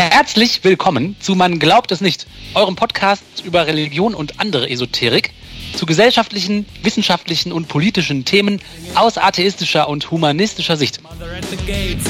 Herzlich 0.00 0.64
willkommen 0.64 1.14
zu 1.20 1.34
Man 1.34 1.58
glaubt 1.58 1.92
es 1.92 2.00
nicht, 2.00 2.26
eurem 2.54 2.74
Podcast 2.74 3.22
über 3.44 3.66
Religion 3.66 4.14
und 4.14 4.40
andere 4.40 4.70
Esoterik, 4.70 5.34
zu 5.76 5.84
gesellschaftlichen, 5.84 6.64
wissenschaftlichen 6.82 7.52
und 7.52 7.68
politischen 7.68 8.24
Themen 8.24 8.62
aus 8.94 9.18
atheistischer 9.18 9.90
und 9.90 10.10
humanistischer 10.10 10.78
Sicht. 10.78 11.00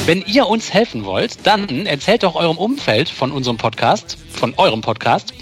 Wenn 0.07 0.23
ihr 0.23 0.47
uns 0.47 0.73
helfen 0.73 1.05
wollt, 1.05 1.45
dann 1.45 1.85
erzählt 1.85 2.23
doch 2.23 2.37
eurem 2.37 2.59
Umfeld 2.59 3.09
von 3.09 3.33
unserem 3.33 3.57
Podcast, 3.57 4.17
von 4.31 4.55
eurem 4.57 4.83
Podcast, 4.83 5.35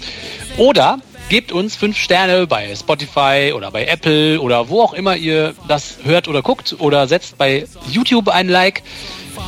oder 0.57 0.97
gebt 1.29 1.51
uns 1.51 1.75
fünf 1.75 1.97
Sterne 1.97 2.47
bei 2.47 2.75
Spotify 2.75 3.53
oder 3.55 3.69
bei 3.69 3.85
Apple 3.85 4.41
oder 4.41 4.69
wo 4.69 4.81
auch 4.81 4.93
immer 4.93 5.15
ihr 5.15 5.53
das 5.67 5.99
hört 6.03 6.27
oder 6.27 6.41
guckt 6.41 6.75
oder 6.79 7.07
setzt 7.07 7.37
bei 7.37 7.67
YouTube 7.91 8.29
ein 8.29 8.49
Like. 8.49 8.81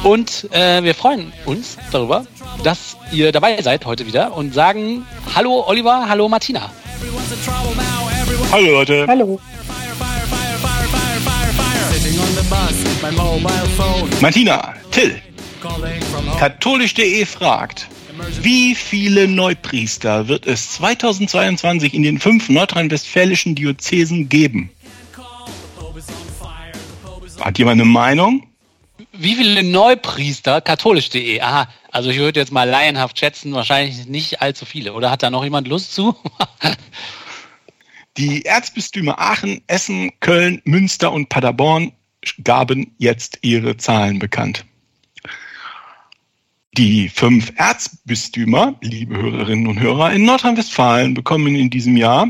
Und 0.04 0.48
äh, 0.52 0.84
wir 0.84 0.96
freuen 0.96 1.32
uns 1.46 1.78
darüber, 1.92 2.26
dass 2.64 2.98
ihr 3.12 3.32
dabei 3.32 3.62
seid 3.62 3.86
heute 3.86 4.08
wieder 4.08 4.36
und 4.36 4.54
sagen 4.54 5.06
Hallo 5.36 5.64
Oliver, 5.68 6.08
hallo 6.08 6.28
Martina. 6.28 6.72
Hallo 8.52 8.72
Leute. 8.72 9.06
Hallo. 9.08 9.40
Martina, 14.22 14.74
Till. 14.92 15.22
Katholisch.de 16.40 17.26
fragt, 17.26 17.88
wie 18.42 18.76
viele 18.76 19.28
Neupriester 19.28 20.28
wird 20.28 20.46
es 20.46 20.74
2022 20.74 21.94
in 21.94 22.04
den 22.04 22.20
fünf 22.20 22.50
nordrhein-westfälischen 22.50 23.56
Diözesen 23.56 24.30
geben? 24.30 24.70
Hat 27.40 27.58
jemand 27.58 27.82
eine 27.82 27.90
Meinung? 27.90 28.51
Wie 29.14 29.36
viele 29.36 29.62
Neupriester, 29.64 30.62
katholisch.de, 30.62 31.42
aha, 31.42 31.68
also 31.92 32.10
ich 32.10 32.18
würde 32.18 32.40
jetzt 32.40 32.54
mal 32.54 32.70
laienhaft 32.70 33.20
schätzen, 33.20 33.54
wahrscheinlich 33.54 34.06
nicht 34.08 34.42
allzu 34.42 34.66
viele. 34.66 34.94
Oder 34.94 35.12
hat 35.12 35.22
da 35.22 35.30
noch 35.30 35.44
jemand 35.44 35.68
Lust 35.68 35.94
zu? 35.94 36.16
Die 38.18 38.46
Erzbistümer 38.46 39.20
Aachen, 39.20 39.62
Essen, 39.68 40.12
Köln, 40.22 40.62
Münster 40.64 41.12
und 41.12 41.28
Paderborn 41.28 41.92
gaben 42.44 42.94
jetzt 42.98 43.40
ihre 43.42 43.78
Zahlen 43.78 44.20
bekannt. 44.20 44.66
Die 46.78 47.10
fünf 47.10 47.52
Erzbistümer, 47.58 48.76
liebe 48.82 49.18
Hörerinnen 49.18 49.68
und 49.68 49.80
Hörer, 49.80 50.14
in 50.14 50.24
Nordrhein-Westfalen 50.24 51.14
bekommen 51.14 51.56
in 51.56 51.70
diesem 51.70 51.98
Jahr 51.98 52.28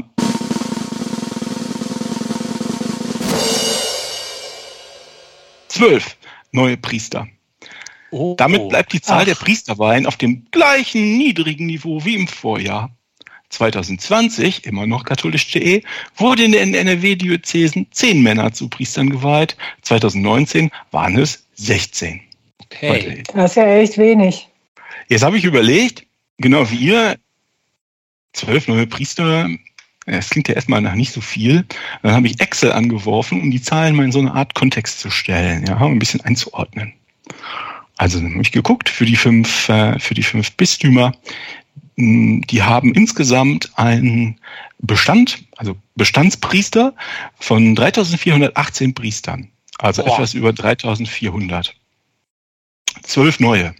zwölf 5.68 6.18
neue 6.52 6.78
Priester. 6.78 7.28
Oh, 8.12 8.36
Damit 8.38 8.68
bleibt 8.68 8.92
die 8.94 9.02
Zahl 9.02 9.22
Ach. 9.22 9.26
der 9.26 9.36
Priesterweihen 9.36 10.06
auf 10.06 10.18
dem 10.18 10.46
gleichen 10.52 11.18
niedrigen 11.18 11.66
Niveau 11.66 12.04
wie 12.04 12.16
im 12.16 12.28
Vorjahr. 12.28 12.92
2020, 13.50 14.66
immer 14.66 14.88
noch 14.88 15.04
katholisch.de, 15.04 15.84
wurde 16.16 16.44
in 16.44 16.52
den 16.54 16.74
NRW-Diözesen 16.74 17.88
zehn 17.92 18.22
Männer 18.22 18.54
zu 18.54 18.70
Priestern 18.70 19.10
geweiht. 19.10 19.58
2019 19.82 20.72
waren 20.92 21.18
es 21.18 21.46
16. 21.56 22.22
Okay. 22.64 23.24
Das 23.34 23.52
ist 23.52 23.56
ja 23.56 23.68
echt 23.68 23.98
wenig. 23.98 24.48
Jetzt 25.10 25.24
habe 25.24 25.38
ich 25.38 25.44
überlegt, 25.44 26.06
genau 26.38 26.70
wie 26.72 26.78
ihr, 26.78 27.18
zwölf 28.34 28.68
neue 28.68 28.88
Priester, 28.88 29.50
das 30.18 30.30
klingt 30.30 30.48
ja 30.48 30.56
erstmal 30.56 30.82
nach 30.82 30.96
nicht 30.96 31.12
so 31.14 31.22
viel. 31.22 31.66
Dann 32.04 32.14
habe 32.14 32.28
ich 32.28 32.40
Excel 32.40 32.72
angeworfen, 32.72 33.42
um 33.42 33.52
die 33.52 33.62
Zahlen 33.62 33.96
mal 33.96 34.06
in 34.06 34.12
so 34.12 34.20
eine 34.20 34.34
Art 34.34 34.54
Kontext 34.56 35.00
zu 35.00 35.10
stellen, 35.10 35.66
ja, 35.66 35.78
um 35.80 35.94
ein 35.94 36.00
bisschen 36.00 36.22
einzuordnen. 36.22 36.94
Also 37.98 38.20
dann 38.20 38.32
habe 38.34 38.42
ich 38.42 38.52
geguckt 38.52 38.90
für 38.90 39.06
die 39.06 39.16
fünf, 39.16 39.70
äh, 39.70 39.98
für 40.00 40.14
die 40.14 40.24
fünf 40.24 40.52
Bistümer. 40.54 41.14
mh, 41.96 42.46
Die 42.50 42.64
haben 42.64 42.94
insgesamt 42.94 43.72
einen 43.78 44.40
Bestand, 44.80 45.44
also 45.58 45.76
Bestandspriester 45.96 46.94
von 47.40 47.76
3418 47.76 48.94
Priestern. 48.94 49.50
Also 49.78 50.04
Boah. 50.04 50.16
etwas 50.16 50.34
über 50.34 50.52
3400. 50.54 51.76
Zwölf 53.04 53.40
neue. 53.40 53.74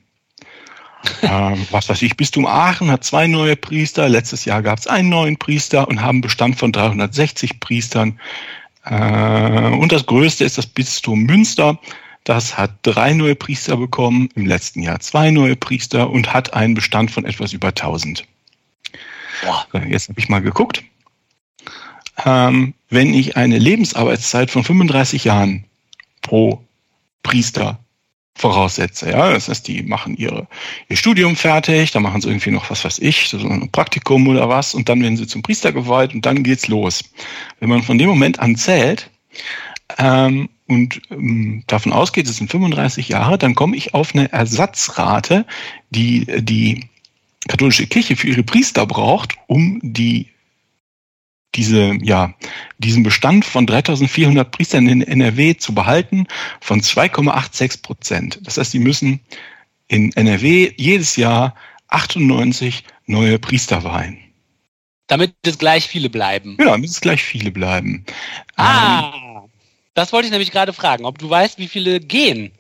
Ähm, 1.22 1.68
was 1.72 1.90
weiß 1.90 2.02
ich, 2.02 2.18
Bistum 2.18 2.46
Aachen 2.46 2.92
hat 2.92 3.04
zwei 3.04 3.28
neue 3.28 3.56
Priester. 3.56 4.08
Letztes 4.10 4.46
Jahr 4.46 4.62
gab 4.62 4.80
es 4.80 4.88
einen 4.88 5.10
neuen 5.10 5.38
Priester 5.38 5.88
und 5.88 6.02
haben 6.02 6.22
Bestand 6.22 6.58
von 6.58 6.72
360 6.72 7.60
Priestern. 7.60 8.20
Äh, 8.86 9.70
und 9.70 9.92
das 9.92 10.06
größte 10.06 10.46
ist 10.46 10.58
das 10.58 10.68
Bistum 10.68 11.24
Münster. 11.24 11.80
Das 12.24 12.58
hat 12.58 12.72
drei 12.84 13.14
neue 13.14 13.36
Priester 13.36 13.78
bekommen, 13.78 14.30
im 14.36 14.46
letzten 14.46 14.84
Jahr 14.84 15.00
zwei 15.00 15.32
neue 15.32 15.56
Priester 15.56 16.10
und 16.10 16.34
hat 16.34 16.54
einen 16.54 16.76
Bestand 16.76 17.10
von 17.10 17.26
etwas 17.26 17.54
über 17.54 17.70
1000. 17.70 18.26
Boah. 19.44 19.66
Jetzt 19.88 20.10
habe 20.10 20.20
ich 20.20 20.30
mal 20.30 20.42
geguckt. 20.42 20.84
Ähm, 22.24 22.76
wenn 22.90 23.14
ich 23.14 23.38
eine 23.38 23.58
Lebensarbeitszeit 23.58 24.52
von 24.52 24.64
35 24.64 25.24
Jahren 25.24 25.66
pro 26.22 26.64
Priester 27.24 27.80
voraussetze, 28.36 29.12
ja, 29.12 29.32
das 29.32 29.50
heißt, 29.50 29.68
die 29.68 29.84
machen 29.84 30.16
ihre, 30.16 30.48
ihr 30.90 30.98
Studium 30.98 31.36
fertig, 31.36 31.92
dann 31.92 32.04
machen 32.04 32.22
sie 32.22 32.30
irgendwie 32.30 32.52
noch 32.52 32.70
was 32.70 32.84
weiß 32.84 33.00
ich, 33.00 33.30
so 33.30 33.38
ein 33.38 33.70
Praktikum 33.72 34.28
oder 34.28 34.50
was, 34.50 34.74
und 34.74 34.90
dann 34.90 35.02
werden 35.02 35.18
sie 35.18 35.28
zum 35.28 35.42
Priester 35.42 35.72
geweiht 35.72 36.14
und 36.14 36.26
dann 36.26 36.44
geht's 36.44 36.68
los. 36.68 37.04
Wenn 37.60 37.70
man 37.70 37.84
von 37.84 37.98
dem 37.98 38.10
Moment 38.10 38.40
an 38.40 38.56
zählt 38.56 39.10
ähm, 39.98 40.50
und 40.68 41.02
ähm, 41.12 41.64
davon 41.68 41.92
ausgeht, 41.92 42.28
es 42.28 42.38
sind 42.38 42.50
35 42.50 43.10
Jahre, 43.10 43.38
dann 43.38 43.56
komme 43.56 43.76
ich 43.76 43.94
auf 43.94 44.16
eine 44.16 44.32
Ersatzrate, 44.32 45.46
die 45.90 46.26
die 46.42 46.90
katholische 47.48 47.88
Kirche 47.88 48.16
für 48.16 48.28
ihre 48.28 48.44
Priester 48.44 48.86
braucht, 48.86 49.36
um 49.48 49.80
die 49.84 50.28
diese, 51.56 51.98
ja, 52.02 52.34
diesen 52.78 53.04
Bestand 53.04 53.46
von 53.46 53.68
3400 53.68 54.52
Priestern 54.52 54.88
in 54.88 55.02
NRW 55.02 55.56
zu 55.58 55.74
behalten 55.74 56.28
von 56.62 56.82
2,86 56.82 57.82
Prozent. 57.82 58.40
Das 58.44 58.58
heißt, 58.58 58.74
die 58.74 58.80
müssen 58.80 59.20
in 59.88 60.14
NRW 60.14 60.74
jedes 60.78 61.16
Jahr 61.18 61.56
98 61.90 62.84
neue 63.06 63.38
Priester 63.40 63.84
weihen. 63.84 64.18
Damit 65.08 65.34
es 65.46 65.58
gleich 65.58 65.88
viele 65.88 66.10
bleiben. 66.10 66.56
Genau, 66.56 66.78
müssen 66.78 66.94
es 66.94 67.02
gleich 67.02 67.22
viele 67.22 67.52
bleiben. 67.52 68.06
Ähm, 68.58 68.66
Ah, 68.66 69.44
das 69.94 70.14
wollte 70.14 70.28
ich 70.28 70.32
nämlich 70.32 70.52
gerade 70.52 70.72
fragen, 70.72 71.04
ob 71.04 71.18
du 71.20 71.30
weißt, 71.30 71.60
wie 71.60 71.68
viele 71.68 72.00
gehen. 72.00 72.52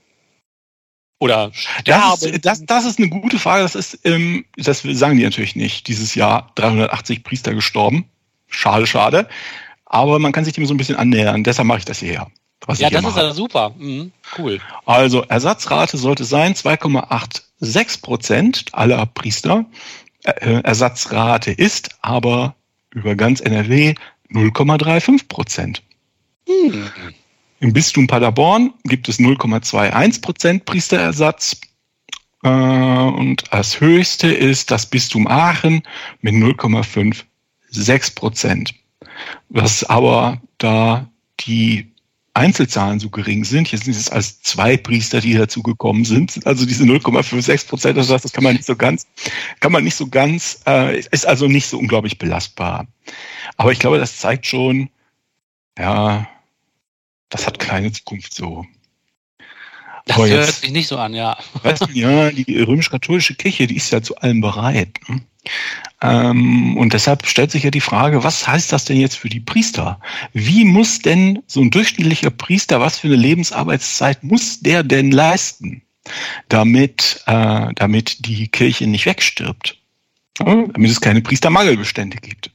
Oder 1.20 1.50
Das 1.50 1.58
sterben. 1.58 2.36
ist, 2.36 2.46
das, 2.46 2.66
das 2.66 2.84
ist 2.86 2.98
eine 3.00 3.08
gute 3.10 3.40
Frage. 3.40 3.64
Das 3.64 3.76
ist, 3.76 4.00
ähm, 4.04 4.44
das 4.58 4.82
sagen 4.82 5.18
die 5.18 5.24
natürlich 5.24 5.56
nicht. 5.56 5.88
Dieses 5.88 6.16
Jahr 6.16 6.52
380 6.56 7.24
Priester 7.24 7.54
gestorben. 7.54 8.06
Schade, 8.52 8.86
schade. 8.86 9.28
Aber 9.86 10.20
man 10.20 10.32
kann 10.32 10.46
sich 10.46 10.54
dem 10.54 10.66
so 10.66 10.74
ein 10.74 10.78
bisschen 10.78 10.96
annähern. 10.96 11.44
Deshalb 11.44 11.68
mache 11.68 11.80
ich 11.80 11.86
das 11.86 12.00
hierher. 12.00 12.28
Ja, 12.78 12.90
das 12.90 13.04
ist 13.04 13.18
ja 13.18 13.34
super. 13.34 13.74
Mhm, 13.78 14.12
cool. 14.38 14.60
Also 14.86 15.24
Ersatzrate 15.24 15.98
sollte 15.98 16.26
sein 16.26 16.54
2,86 16.54 18.02
Prozent 18.02 18.66
aller 18.72 19.06
Priester. 19.08 19.66
Äh, 20.24 20.62
Ersatzrate 20.62 21.52
ist 21.52 21.98
aber 22.02 22.56
über 22.92 23.16
ganz 23.16 23.42
NRW 23.42 23.96
0,35 24.30 25.28
Prozent. 25.28 25.82
Hm. 26.48 26.90
Im 27.60 27.74
Bistum 27.74 28.08
Paderborn 28.08 28.74
gibt 28.84 29.10
es 29.10 29.20
0,21 29.20 30.22
Prozent 30.22 30.66
Priesterersatz. 30.66 31.60
Äh, 32.44 32.50
Und 32.50 33.44
das 33.52 33.82
höchste 33.82 34.32
ist 34.32 34.72
das 34.72 34.86
Bistum 34.86 35.28
Aachen 35.28 35.84
mit 36.22 36.36
0,56 37.74 38.16
Prozent. 38.16 38.76
Was 39.50 39.84
aber 39.84 40.42
da 40.58 41.10
die 41.42 41.92
Einzelzahlen 42.34 43.00
so 43.00 43.10
gering 43.10 43.44
sind, 43.44 43.68
hier 43.68 43.80
sind 43.80 43.96
es 43.96 44.10
als 44.10 44.42
zwei 44.42 44.78
Priester, 44.78 45.20
die 45.20 45.34
dazugekommen 45.34 46.06
sind, 46.06 46.46
also 46.46 46.66
diese 46.66 46.86
0,56 46.86 47.68
Prozent, 47.68 47.98
das 47.98 48.08
das 48.08 48.32
kann 48.32 48.44
man 48.44 48.54
nicht 48.54 48.66
so 48.66 48.76
ganz, 48.76 49.06
kann 49.60 49.72
man 49.72 49.84
nicht 49.84 49.96
so 49.96 50.08
ganz, 50.08 50.62
äh, 50.66 51.00
ist 51.00 51.28
also 51.28 51.48
nicht 51.48 51.68
so 51.68 51.78
unglaublich 51.78 52.18
belastbar. 52.18 52.88
Aber 53.58 53.72
ich 53.72 53.80
glaube, 53.80 53.98
das 53.98 54.18
zeigt 54.18 54.46
schon, 54.46 54.90
ja, 55.78 56.28
das 57.30 57.48
hat 57.48 57.60
keine 57.60 57.92
Zukunft 57.92 58.34
so. 58.34 58.66
Das 60.06 60.18
Aber 60.18 60.28
hört 60.28 60.48
jetzt- 60.48 60.62
sich 60.62 60.72
nicht 60.72 60.88
so 60.88 60.98
an, 60.98 61.14
ja. 61.14 61.38
Weißt 61.64 61.84
du, 61.84 61.92
ja, 61.94 62.32
die 62.32 62.60
römisch-katholische 62.62 63.36
Kirche, 63.36 63.68
die 63.68 63.76
ist 63.78 63.92
ja 63.92 64.02
zu 64.02 64.18
allem 64.18 64.42
bereit. 64.42 65.00
Ne? 65.08 65.22
Ähm, 66.02 66.78
und 66.78 66.94
deshalb 66.94 67.26
stellt 67.28 67.52
sich 67.52 67.64
ja 67.64 67.72
die 67.72 67.82
Frage, 67.82 68.24
was 68.24 68.48
heißt 68.48 68.72
das 68.72 68.86
denn 68.86 69.00
jetzt 69.00 69.18
für 69.18 69.30
die 69.30 69.40
Priester? 69.40 70.00
Wie 70.34 70.66
muss 70.66 71.00
denn 71.00 71.44
so 71.48 71.62
ein 71.62 71.72
durchschnittlicher 71.72 72.32
Priester, 72.32 72.80
was 72.80 73.00
für 73.00 73.08
eine 73.08 73.16
Lebensarbeitszeit 73.16 74.24
muss 74.24 74.60
der 74.62 74.84
denn 74.84 75.12
leisten, 75.12 75.84
damit, 76.50 77.22
äh, 77.28 77.68
damit 77.76 78.26
die 78.26 78.48
Kirche 78.48 78.88
nicht 78.88 79.06
wegstirbt? 79.06 79.78
Ja, 80.40 80.46
damit 80.74 80.90
es 80.92 81.02
keine 81.02 81.22
Priestermangelbestände 81.22 82.18
gibt. 82.18 82.52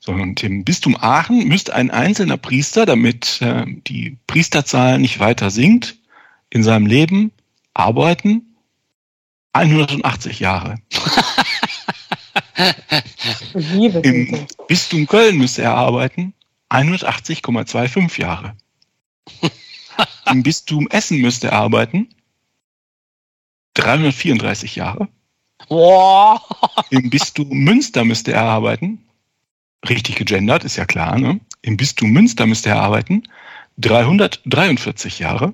So, 0.00 0.12
und 0.12 0.42
im 0.42 0.64
Bistum 0.64 0.96
Aachen 0.96 1.46
müsste 1.48 1.74
ein 1.74 1.90
einzelner 1.90 2.36
Priester, 2.36 2.86
damit 2.86 3.40
äh, 3.42 3.64
die 3.66 4.16
Priesterzahl 4.26 4.98
nicht 4.98 5.18
weiter 5.20 5.50
sinkt, 5.50 5.96
in 6.50 6.62
seinem 6.62 6.86
Leben 6.86 7.32
arbeiten 7.74 8.56
180 9.52 10.40
Jahre. 10.40 10.76
Im 14.02 14.46
Bistum 14.66 15.06
Köln 15.06 15.38
müsste 15.38 15.62
er 15.62 15.74
arbeiten 15.74 16.34
180,25 16.70 18.20
Jahre. 18.20 18.56
Im 20.30 20.42
Bistum 20.42 20.88
Essen 20.88 21.20
müsste 21.20 21.48
er 21.48 21.54
arbeiten 21.54 22.08
334 23.74 24.76
Jahre. 24.76 25.08
Boah. 25.68 26.42
Im 26.90 27.10
Bistum 27.10 27.48
Münster 27.48 28.04
müsste 28.04 28.32
er 28.32 28.44
arbeiten, 28.44 29.04
richtig 29.88 30.16
gegendert, 30.16 30.64
ist 30.64 30.76
ja 30.76 30.84
klar, 30.84 31.18
ne? 31.18 31.40
Im 31.62 31.76
Bistum 31.76 32.10
Münster 32.10 32.46
müsste 32.46 32.70
er 32.70 32.80
arbeiten 32.82 33.24
343 33.78 35.18
Jahre. 35.18 35.52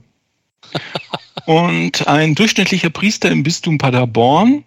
Und 1.46 2.06
ein 2.08 2.34
durchschnittlicher 2.34 2.90
Priester 2.90 3.31
im 3.31 3.43
Bistum 3.43 3.78
Paderborn, 3.78 4.64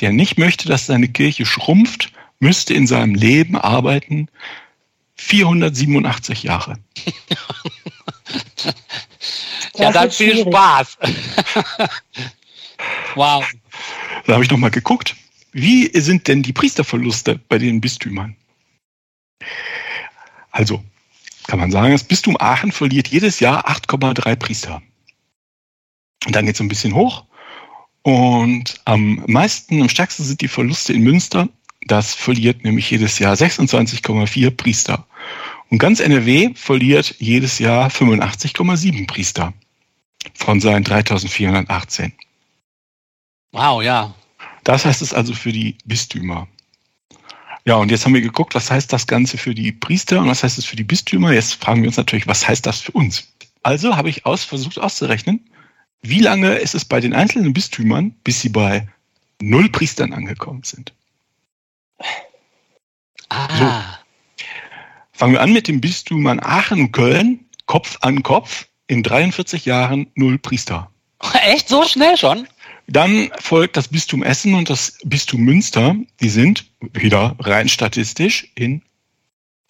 der 0.00 0.12
nicht 0.12 0.38
möchte, 0.38 0.68
dass 0.68 0.86
seine 0.86 1.08
Kirche 1.08 1.44
schrumpft, 1.44 2.12
müsste 2.38 2.74
in 2.74 2.86
seinem 2.86 3.14
Leben 3.14 3.56
arbeiten 3.56 4.28
487 5.16 6.42
Jahre. 6.44 6.78
ja, 9.74 9.92
dann 9.92 10.10
viel 10.10 10.32
schwierig. 10.32 10.46
Spaß. 10.48 10.98
wow. 13.14 13.44
Da 14.26 14.32
habe 14.32 14.44
ich 14.44 14.50
nochmal 14.50 14.70
geguckt. 14.70 15.16
Wie 15.52 15.90
sind 16.00 16.28
denn 16.28 16.42
die 16.42 16.52
Priesterverluste 16.52 17.38
bei 17.48 17.58
den 17.58 17.80
Bistümern? 17.80 18.36
Also, 20.50 20.82
kann 21.46 21.58
man 21.58 21.70
sagen, 21.70 21.92
das 21.92 22.04
Bistum 22.04 22.36
Aachen 22.38 22.72
verliert 22.72 23.08
jedes 23.08 23.40
Jahr 23.40 23.68
8,3 23.68 24.36
Priester. 24.36 24.82
Und 26.26 26.36
dann 26.36 26.46
geht 26.46 26.54
es 26.54 26.60
ein 26.60 26.68
bisschen 26.68 26.94
hoch. 26.94 27.24
Und 28.02 28.80
am 28.84 29.24
meisten, 29.26 29.80
am 29.80 29.88
stärksten 29.88 30.24
sind 30.24 30.40
die 30.40 30.48
Verluste 30.48 30.92
in 30.92 31.02
Münster. 31.02 31.48
Das 31.86 32.14
verliert 32.14 32.64
nämlich 32.64 32.90
jedes 32.90 33.18
Jahr 33.18 33.34
26,4 33.34 34.50
Priester. 34.50 35.06
Und 35.70 35.78
ganz 35.78 36.00
NRW 36.00 36.50
verliert 36.54 37.14
jedes 37.18 37.58
Jahr 37.58 37.88
85,7 37.88 39.06
Priester 39.06 39.54
von 40.34 40.60
seinen 40.60 40.84
3418. 40.84 42.12
Wow, 43.52 43.82
ja. 43.82 44.14
Das 44.64 44.84
heißt 44.84 45.02
es 45.02 45.14
also 45.14 45.34
für 45.34 45.52
die 45.52 45.76
Bistümer. 45.84 46.48
Ja, 47.64 47.76
und 47.76 47.90
jetzt 47.90 48.04
haben 48.04 48.14
wir 48.14 48.20
geguckt, 48.20 48.54
was 48.54 48.70
heißt 48.70 48.92
das 48.92 49.06
Ganze 49.06 49.38
für 49.38 49.54
die 49.54 49.72
Priester 49.72 50.20
und 50.20 50.28
was 50.28 50.42
heißt 50.42 50.58
es 50.58 50.64
für 50.64 50.76
die 50.76 50.84
Bistümer. 50.84 51.32
Jetzt 51.32 51.54
fragen 51.54 51.82
wir 51.82 51.88
uns 51.88 51.96
natürlich, 51.96 52.26
was 52.26 52.48
heißt 52.48 52.66
das 52.66 52.80
für 52.80 52.92
uns? 52.92 53.32
Also 53.62 53.96
habe 53.96 54.08
ich 54.08 54.24
aus, 54.26 54.44
versucht 54.44 54.78
auszurechnen, 54.78 55.44
wie 56.02 56.20
lange 56.20 56.54
ist 56.56 56.74
es 56.74 56.84
bei 56.84 57.00
den 57.00 57.14
einzelnen 57.14 57.52
Bistümern, 57.52 58.14
bis 58.24 58.40
sie 58.40 58.48
bei 58.48 58.88
null 59.40 59.68
Priestern 59.70 60.12
angekommen 60.12 60.62
sind. 60.62 60.92
Ah. 63.28 63.58
So. 63.58 64.46
Fangen 65.12 65.34
wir 65.34 65.42
an 65.42 65.52
mit 65.52 65.68
den 65.68 65.80
Bistümern 65.80 66.40
Aachen 66.40 66.80
und 66.80 66.92
Köln, 66.92 67.44
Kopf 67.66 67.98
an 68.00 68.22
Kopf, 68.22 68.66
in 68.86 69.02
43 69.02 69.66
Jahren 69.66 70.10
null 70.14 70.38
Priester. 70.38 70.90
Echt 71.44 71.68
so 71.68 71.84
schnell 71.84 72.16
schon? 72.16 72.48
Dann 72.86 73.30
folgt 73.38 73.76
das 73.76 73.88
Bistum 73.88 74.22
Essen 74.22 74.54
und 74.54 74.68
das 74.68 74.98
Bistum 75.04 75.42
Münster. 75.42 75.94
Die 76.20 76.28
sind 76.28 76.66
wieder 76.80 77.36
rein 77.38 77.68
statistisch 77.68 78.50
in 78.56 78.82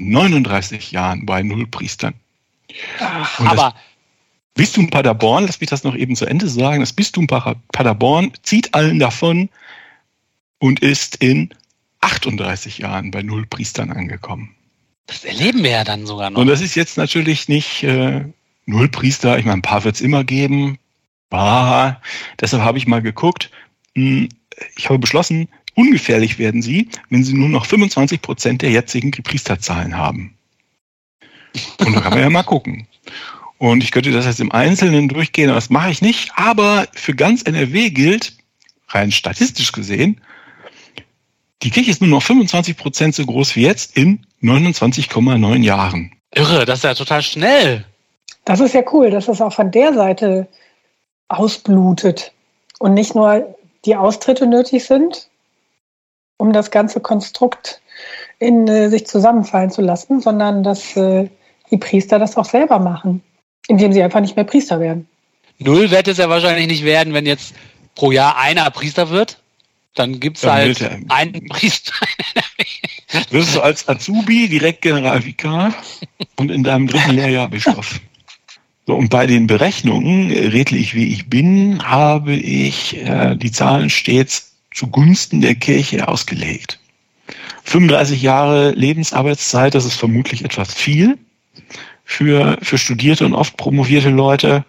39 0.01 0.93
Jahren 0.93 1.27
bei 1.27 1.43
null 1.43 1.67
Priestern. 1.67 2.15
Ach, 2.99 3.41
aber 3.41 3.75
Bistum 4.55 4.91
Paderborn, 4.91 5.47
lass 5.47 5.61
mich 5.61 5.71
das 5.71 5.85
noch 5.85 5.95
eben 5.95 6.17
zu 6.17 6.27
Ende 6.27 6.49
sagen, 6.49 6.81
das 6.81 6.93
Bistum 6.93 7.27
Paderborn 7.27 8.33
zieht 8.43 8.75
allen 8.75 8.99
davon 8.99 9.49
und 10.59 10.81
ist 10.81 11.17
in 11.17 11.51
38 12.01 12.79
Jahren 12.79 13.11
bei 13.11 13.23
null 13.23 13.47
Priestern 13.47 13.91
angekommen. 13.91 14.55
Das 15.07 15.25
erleben 15.25 15.63
wir 15.63 15.71
ja 15.71 15.85
dann 15.85 16.07
sogar 16.07 16.31
noch. 16.31 16.41
Und 16.41 16.47
das 16.47 16.61
ist 16.61 16.75
jetzt 16.75 16.97
natürlich 16.97 17.49
nicht 17.49 17.83
äh, 17.83 18.25
null 18.67 18.89
Priester. 18.89 19.39
Ich 19.39 19.45
meine, 19.45 19.59
ein 19.59 19.63
paar 19.63 19.85
wird 19.85 19.97
es 19.97 20.01
immer 20.01 20.25
geben. 20.25 20.79
Ah, 21.31 21.97
deshalb 22.41 22.63
habe 22.63 22.79
ich 22.79 22.87
mal 22.87 23.03
geguckt. 23.03 23.51
Hm, 23.97 24.29
ich 24.77 24.89
habe 24.89 24.99
beschlossen, 24.99 25.49
ungefährlich 25.75 26.39
werden 26.39 26.63
sie, 26.63 26.89
wenn 27.09 27.25
sie 27.25 27.35
nur 27.35 27.49
noch 27.49 27.67
25 27.67 28.21
Prozent 28.23 28.63
der 28.63 28.71
jetzigen 28.71 29.11
Priesterzahlen 29.11 29.97
haben. 29.97 30.37
Und 31.79 31.95
da 31.95 32.01
kann 32.01 32.13
man 32.13 32.21
ja 32.21 32.31
mal 32.31 32.43
gucken. 32.43 32.87
Und 33.61 33.85
ich 33.85 33.91
könnte 33.91 34.11
das 34.11 34.25
jetzt 34.25 34.41
im 34.41 34.53
Einzelnen 34.53 35.09
durchgehen, 35.09 35.51
aber 35.51 35.57
das 35.57 35.69
mache 35.69 35.91
ich 35.91 36.01
nicht. 36.01 36.33
Aber 36.35 36.87
für 36.95 37.15
ganz 37.15 37.43
NRW 37.43 37.91
gilt, 37.91 38.33
rein 38.89 39.13
statistisch 39.13 39.73
gesehen, 39.73 40.23
die 41.63 41.69
Kirche 41.69 41.91
ist 41.91 42.01
nur 42.01 42.09
noch 42.09 42.23
25 42.23 42.79
Prozent 42.79 43.15
so 43.15 43.27
groß 43.27 43.57
wie 43.57 43.63
jetzt 43.63 43.99
in 43.99 44.25
29,9 44.43 45.63
Jahren. 45.63 46.11
Irre, 46.35 46.65
das 46.65 46.79
ist 46.79 46.85
ja 46.85 46.95
total 46.95 47.21
schnell. 47.21 47.85
Das 48.47 48.61
ist 48.61 48.73
ja 48.73 48.83
cool, 48.95 49.11
dass 49.11 49.29
es 49.29 49.43
auch 49.43 49.53
von 49.53 49.71
der 49.71 49.93
Seite 49.93 50.49
ausblutet 51.29 52.33
und 52.79 52.95
nicht 52.95 53.15
nur 53.15 53.55
die 53.85 53.95
Austritte 53.95 54.47
nötig 54.47 54.87
sind, 54.87 55.29
um 56.39 56.55
das 56.55 56.71
ganze 56.71 57.01
Konstrukt 57.01 57.83
in 58.39 58.67
äh, 58.69 58.89
sich 58.89 59.07
zusammenfallen 59.07 59.71
zu 59.71 59.83
lassen, 59.83 60.23
sondern 60.23 60.63
dass 60.63 60.97
äh, 60.97 61.29
die 61.71 61.77
Priester 61.77 62.19
das 62.19 62.39
auch 62.39 62.47
selber 62.47 62.79
machen, 62.79 63.23
indem 63.69 63.93
sie 63.93 64.03
einfach 64.03 64.21
nicht 64.21 64.37
mehr 64.37 64.45
Priester 64.45 64.81
werden. 64.81 65.09
Null 65.59 65.91
wird 65.91 66.09
es 66.09 66.19
ja 66.19 66.29
wahrscheinlich 66.29 66.67
nicht 66.67 66.85
werden, 66.85 67.13
wenn 67.13 67.27
jetzt 67.27 67.55
pro 67.95 68.13
Jahr 68.13 68.39
einer 68.39 68.71
Priester 68.71 69.11
wird. 69.11 69.39
Dann 69.95 70.21
gibt 70.21 70.39
es 70.39 70.45
halt 70.45 70.81
einen 71.09 71.49
Priester. 71.49 71.93
Wirst 73.31 73.57
du 73.57 73.61
als 73.61 73.89
Azubi 73.89 74.49
direkt 74.49 74.83
Generalvikar 74.83 75.75
und 76.37 76.51
in 76.51 76.63
deinem 76.63 76.87
dritten 76.87 77.11
Lehrjahr 77.11 77.49
Bischof. 77.49 78.01
So, 78.87 78.95
und 78.95 79.11
bei 79.11 79.27
den 79.27 79.47
Berechnungen, 79.47 80.31
redlich 80.31 80.95
wie 80.95 81.13
ich 81.13 81.29
bin, 81.29 81.83
habe 81.83 82.35
ich 82.35 82.97
äh, 82.97 83.37
die 83.37 83.53
Zahlen 83.53 83.91
stets 83.91 84.53
zugunsten 84.73 85.41
der 85.41 85.57
Kirche 85.57 86.09
ausgelegt. 86.09 86.79
35 87.65 88.23
Jahre 88.23 88.71
Lebensarbeitszeit, 88.71 89.75
das 89.75 89.85
ist 89.85 89.97
vermutlich 89.97 90.45
etwas 90.45 90.73
viel 90.73 91.19
für, 92.11 92.59
für 92.61 92.77
studierte 92.77 93.25
und 93.25 93.35
oft 93.35 93.57
promovierte 93.57 94.11
Leute. 94.11 94.65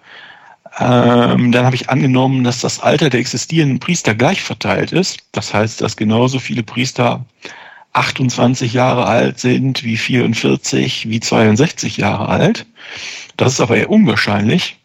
Ähm, 0.80 1.52
dann 1.52 1.66
habe 1.66 1.76
ich 1.76 1.90
angenommen, 1.90 2.44
dass 2.44 2.60
das 2.60 2.80
Alter 2.80 3.10
der 3.10 3.20
existierenden 3.20 3.80
Priester 3.80 4.14
gleich 4.14 4.44
verteilt 4.44 4.92
ist. 4.92 5.20
Das 5.32 5.52
heißt, 5.52 5.82
dass 5.82 5.98
genauso 5.98 6.38
viele 6.38 6.62
Priester 6.62 7.26
28 7.94 8.74
Jahre 8.74 9.08
alt 9.08 9.40
sind 9.40 9.84
wie 9.84 9.98
44, 9.98 11.10
wie 11.10 11.20
62 11.20 11.98
Jahre 11.98 12.30
alt. 12.30 12.68
Das 13.38 13.54
ist 13.54 13.60
aber 13.60 13.76
eher 13.76 13.90
unwahrscheinlich. 13.90 14.78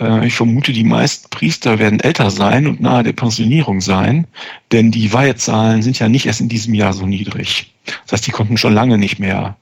Äh, 0.00 0.26
ich 0.26 0.34
vermute, 0.34 0.72
die 0.72 0.84
meisten 0.84 1.30
Priester 1.30 1.78
werden 1.78 2.00
älter 2.00 2.32
sein 2.32 2.66
und 2.66 2.80
nahe 2.80 3.04
der 3.04 3.12
Pensionierung 3.12 3.80
sein, 3.80 4.26
denn 4.72 4.90
die 4.90 5.12
Weihezahlen 5.12 5.82
sind 5.82 6.00
ja 6.00 6.08
nicht 6.08 6.26
erst 6.26 6.40
in 6.40 6.48
diesem 6.48 6.74
Jahr 6.74 6.94
so 6.94 7.06
niedrig. 7.06 7.72
Das 8.04 8.12
heißt, 8.12 8.26
die 8.26 8.32
konnten 8.32 8.58
schon 8.58 8.74
lange 8.74 8.98
nicht 8.98 9.20
mehr 9.20 9.56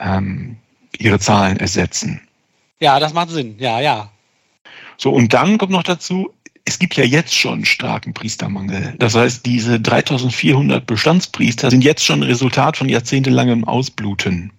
ähm, 0.00 0.56
ihre 1.00 1.18
Zahlen 1.18 1.58
ersetzen. 1.58 2.20
Ja, 2.80 3.00
das 3.00 3.12
macht 3.12 3.30
Sinn. 3.30 3.56
Ja, 3.58 3.80
ja. 3.80 4.10
So, 4.96 5.10
und 5.10 5.32
dann 5.32 5.58
kommt 5.58 5.72
noch 5.72 5.82
dazu, 5.82 6.32
es 6.64 6.78
gibt 6.78 6.96
ja 6.96 7.04
jetzt 7.04 7.34
schon 7.34 7.64
starken 7.64 8.14
Priestermangel. 8.14 8.94
Das 8.98 9.14
heißt, 9.14 9.44
diese 9.44 9.80
3400 9.80 10.86
Bestandspriester 10.86 11.70
sind 11.70 11.84
jetzt 11.84 12.04
schon 12.04 12.22
Resultat 12.22 12.76
von 12.76 12.88
jahrzehntelangem 12.88 13.64
Ausbluten. 13.64 14.52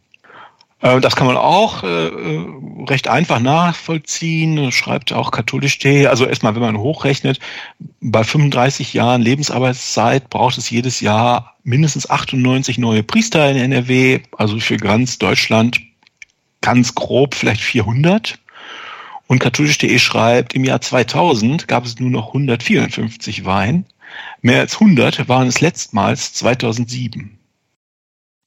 Äh, 0.82 1.02
das 1.02 1.16
kann 1.16 1.28
man 1.28 1.38
auch 1.38 1.84
äh, 1.84 2.08
äh, 2.08 2.46
recht 2.88 3.08
einfach 3.08 3.40
nachvollziehen, 3.40 4.72
schreibt 4.72 5.14
auch 5.14 5.32
katholisch.de. 5.32 6.06
Also 6.06 6.26
erstmal, 6.26 6.54
wenn 6.54 6.62
man 6.62 6.78
hochrechnet, 6.78 7.40
bei 8.02 8.24
35 8.24 8.94
Jahren 8.94 9.24
Lebensarbeitszeit 9.24 10.30
braucht 10.30 10.60
es 10.60 10.70
jedes 10.70 11.00
Jahr 11.02 11.56
mindestens 11.64 12.10
98 12.10 12.78
neue 12.78 13.02
Priester 13.02 13.50
in 13.50 13.58
NRW, 13.58 14.20
also 14.38 14.60
für 14.60 14.78
ganz 14.78 15.18
Deutschland 15.18 15.80
ganz 16.66 16.96
grob 16.96 17.36
vielleicht 17.36 17.62
400. 17.62 18.40
Und 19.28 19.40
katholisch.de 19.40 20.00
schreibt, 20.00 20.54
im 20.54 20.64
Jahr 20.64 20.82
2000 20.82 21.68
gab 21.68 21.86
es 21.86 22.00
nur 22.00 22.10
noch 22.10 22.28
154 22.28 23.46
Wein. 23.46 23.86
Mehr 24.42 24.62
als 24.62 24.76
100 24.76 25.28
waren 25.30 25.48
es 25.48 25.62
letztmals 25.62 26.34
2007. 26.34 27.38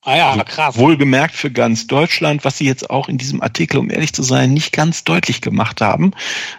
Ah 0.03 0.17
ja, 0.17 0.31
also 0.31 0.45
krass. 0.45 0.79
Wohlgemerkt 0.79 1.35
für 1.35 1.51
ganz 1.51 1.87
Deutschland, 1.87 2.45
was 2.45 2.59
Sie 2.59 2.65
jetzt 2.65 2.89
auch 2.89 3.09
in 3.09 3.19
diesem 3.19 3.43
Artikel, 3.43 3.79
um 3.79 3.91
ehrlich 3.91 4.13
zu 4.13 4.23
sein, 4.23 4.53
nicht 4.53 4.73
ganz 4.73 5.05
deutlich 5.05 5.41
gemacht 5.41 5.81
haben, 5.81 6.13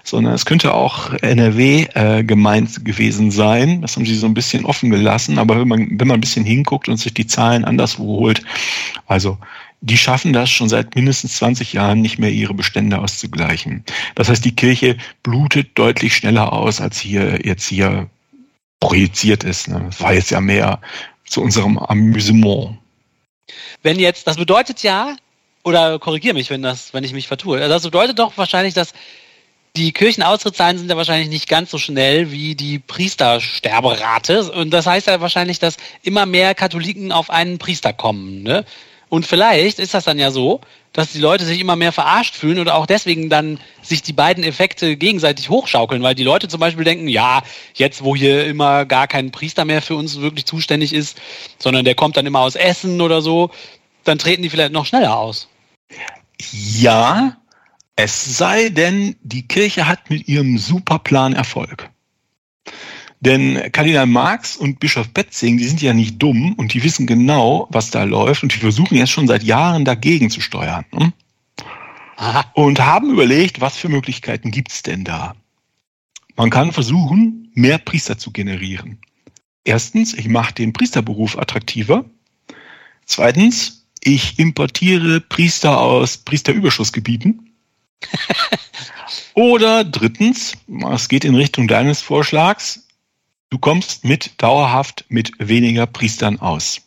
sondern 0.04 0.34
es 0.34 0.46
könnte 0.46 0.74
auch 0.74 1.14
NRW 1.14 1.88
äh, 1.94 2.24
gemeint 2.24 2.86
gewesen 2.86 3.32
sein. 3.32 3.82
Das 3.82 3.96
haben 3.96 4.06
Sie 4.06 4.16
so 4.16 4.28
ein 4.28 4.34
bisschen 4.34 4.66
offen 4.66 4.92
gelassen. 4.92 5.40
Aber 5.40 5.60
wenn 5.60 5.68
man, 5.68 5.88
wenn 6.00 6.08
man 6.08 6.18
ein 6.18 6.22
bisschen 6.22 6.46
hinguckt 6.46 6.90
und 6.90 6.98
sich 6.98 7.14
die 7.14 7.28
Zahlen 7.28 7.66
anderswo 7.66 8.20
holt, 8.20 8.44
also 9.08 9.38
die 9.82 9.98
schaffen 9.98 10.34
das 10.34 10.50
schon 10.50 10.70
seit 10.70 10.96
mindestens 10.96 11.38
20 11.38 11.74
Jahren 11.74 12.02
nicht 12.02 12.20
mehr, 12.20 12.32
ihre 12.32 12.54
Bestände 12.54 13.00
auszugleichen. 13.00 13.84
Das 14.16 14.30
heißt, 14.30 14.44
die 14.44 14.56
Kirche 14.56 14.98
blutet 15.24 15.78
deutlich 15.78 16.16
schneller 16.16 16.52
aus, 16.54 16.82
als 16.82 17.00
hier 17.00 17.46
jetzt 17.46 17.68
hier 17.68 18.10
projiziert 18.80 19.44
ist. 19.44 19.68
Ne? 19.68 19.82
Das 19.86 20.02
war 20.02 20.14
jetzt 20.14 20.32
ja 20.32 20.42
mehr 20.42 20.82
zu 21.26 21.42
unserem 21.42 21.78
Amüsement. 21.78 22.78
Wenn 23.82 24.00
jetzt, 24.00 24.28
das 24.28 24.38
bedeutet 24.38 24.84
ja, 24.84 25.16
oder 25.64 26.00
korrigiere 26.00 26.34
mich, 26.34 26.50
wenn 26.50 26.62
das, 26.62 26.94
wenn 26.94 27.04
ich 27.04 27.14
mich 27.14 27.28
vertue. 27.28 27.62
Also 27.62 27.74
das 27.74 27.84
bedeutet 27.84 28.20
doch 28.20 28.38
wahrscheinlich, 28.38 28.74
dass 28.74 28.94
die 29.76 29.92
Kirchenaustrittszahlen 29.92 30.78
sind 30.78 30.90
ja 30.90 30.98
wahrscheinlich 30.98 31.30
nicht 31.30 31.48
ganz 31.48 31.70
so 31.72 31.78
schnell 31.78 32.32
wie 32.32 32.56
die 32.56 32.80
Priestersterberate. 32.80 34.52
Und 34.52 34.72
das 34.72 34.88
heißt 34.88 35.08
ja 35.08 35.22
wahrscheinlich, 35.22 35.60
dass 35.60 35.78
immer 36.02 36.26
mehr 36.26 36.56
Katholiken 36.56 37.12
auf 37.12 37.30
einen 37.30 37.60
Priester 37.60 37.94
kommen. 37.94 38.44
Ne? 38.44 38.66
Und 39.10 39.26
vielleicht 39.26 39.80
ist 39.80 39.96
das 39.96 40.06
dann 40.06 40.20
ja 40.20 40.30
so, 40.30 40.62
dass 40.94 41.12
die 41.12 41.20
Leute 41.20 41.46
sich 41.46 41.60
immer 41.60 41.76
mehr 41.76 41.92
verarscht 41.92 42.36
fühlen 42.36 42.60
oder 42.60 42.76
auch 42.76 42.86
deswegen 42.86 43.30
dann 43.30 43.60
sich 43.82 44.04
die 44.04 44.14
beiden 44.14 44.44
Effekte 44.44 44.98
gegenseitig 44.98 45.50
hochschaukeln, 45.50 46.04
weil 46.04 46.16
die 46.16 46.24
Leute 46.24 46.48
zum 46.48 46.60
Beispiel 46.60 46.84
denken, 46.84 47.08
ja, 47.08 47.42
jetzt 47.74 48.04
wo 48.04 48.16
hier 48.16 48.46
immer 48.46 48.86
gar 48.86 49.08
kein 49.08 49.32
Priester 49.32 49.66
mehr 49.66 49.82
für 49.82 49.96
uns 49.96 50.22
wirklich 50.22 50.46
zuständig 50.46 50.94
ist, 50.94 51.20
sondern 51.58 51.86
der 51.86 51.96
kommt 51.96 52.18
dann 52.18 52.26
immer 52.26 52.40
aus 52.40 52.56
Essen 52.56 53.02
oder 53.02 53.22
so, 53.22 53.50
dann 54.04 54.20
treten 54.20 54.44
die 54.44 54.50
vielleicht 54.50 54.74
noch 54.74 54.86
schneller 54.86 55.18
aus. 55.18 55.48
Ja, 56.52 57.38
es 57.96 58.38
sei 58.38 58.70
denn, 58.70 59.16
die 59.22 59.48
Kirche 59.48 59.88
hat 59.88 60.10
mit 60.10 60.28
ihrem 60.28 60.58
Superplan 60.58 61.34
Erfolg. 61.34 61.90
Denn 63.22 63.72
Kardinal 63.72 64.06
Marx 64.06 64.56
und 64.56 64.80
Bischof 64.80 65.10
Betzing, 65.10 65.58
die 65.58 65.66
sind 65.66 65.82
ja 65.82 65.94
nicht 65.94 66.22
dumm 66.22 66.54
und 66.54 66.74
die 66.74 66.84
wissen 66.84 67.06
genau, 67.06 67.68
was 67.70 67.92
da 67.92 68.04
läuft 68.04 68.44
und 68.44 68.54
die 68.54 68.60
versuchen 68.60 68.96
jetzt 68.96 69.12
schon 69.12 69.28
seit 69.28 69.44
Jahren 69.44 69.84
dagegen 69.84 70.30
zu 70.30 70.40
steuern. 70.40 70.86
Ne? 70.94 71.14
Und 72.54 72.80
haben 72.80 73.12
überlegt, 73.12 73.60
was 73.60 73.76
für 73.76 73.90
Möglichkeiten 73.90 74.52
gibt's 74.52 74.84
denn 74.84 75.04
da? 75.04 75.36
Man 76.36 76.50
kann 76.50 76.72
versuchen, 76.72 77.52
mehr 77.54 77.78
Priester 77.78 78.18
zu 78.18 78.32
generieren. 78.32 79.00
Erstens, 79.66 80.14
ich 80.14 80.30
mache 80.30 80.54
den 80.54 80.72
Priesterberuf 80.72 81.38
attraktiver. 81.38 82.06
Zweitens, 83.06 83.88
ich 84.02 84.40
importiere 84.40 85.20
Priester 85.20 85.82
aus 85.82 86.18
Priesterüberschussgebieten. 86.18 87.52
Oder 89.34 89.84
drittens, 89.84 90.54
es 90.92 91.10
geht 91.10 91.26
in 91.26 91.36
Richtung 91.36 91.68
deines 91.68 92.02
Vorschlags, 92.02 92.88
Du 93.50 93.58
kommst 93.58 94.06
mit 94.06 94.42
dauerhaft 94.42 95.06
mit 95.10 95.32
weniger 95.40 95.88
Priestern 95.88 96.40
aus. 96.40 96.82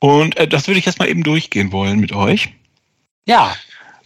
Und 0.00 0.36
äh, 0.36 0.46
das 0.46 0.68
würde 0.68 0.78
ich 0.78 0.86
jetzt 0.86 0.98
mal 0.98 1.08
eben 1.08 1.22
durchgehen 1.22 1.72
wollen 1.72 1.98
mit 1.98 2.12
euch. 2.12 2.50
Ja. 3.26 3.54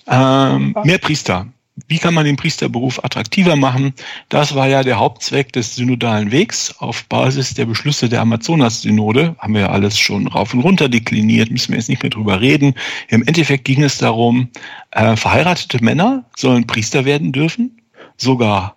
Ähm, 0.07 0.75
mehr 0.85 0.99
Priester. 0.99 1.49
Wie 1.89 1.99
kann 1.99 2.13
man 2.13 2.27
den 2.27 2.37
Priesterberuf 2.37 3.03
attraktiver 3.03 3.57
machen? 3.57 3.95
Das 4.29 4.55
war 4.55 4.69
ja 4.69 4.83
der 4.83 4.99
Hauptzweck 4.99 5.53
des 5.53 5.75
synodalen 5.75 6.31
Wegs. 6.31 6.75
Auf 6.79 7.05
Basis 7.05 7.55
der 7.55 7.65
Beschlüsse 7.65 8.11
der 8.11 8.21
Amazonas-Synode 8.21 9.37
haben 9.39 9.55
wir 9.55 9.63
ja 9.63 9.71
alles 9.71 9.99
schon 9.99 10.27
rauf 10.27 10.53
und 10.53 10.61
runter 10.61 10.91
dekliniert, 10.91 11.51
müssen 11.51 11.73
wir 11.73 11.79
jetzt 11.79 11.89
nicht 11.89 12.03
mehr 12.03 12.11
drüber 12.11 12.41
reden. 12.43 12.75
Im 13.09 13.27
Endeffekt 13.27 13.65
ging 13.65 13.83
es 13.83 13.97
darum, 13.99 14.51
äh, 14.91 15.17
verheiratete 15.17 15.83
Männer 15.83 16.25
sollen 16.37 16.67
Priester 16.67 17.07
werden 17.07 17.33
dürfen, 17.33 17.81
sogar 18.19 18.77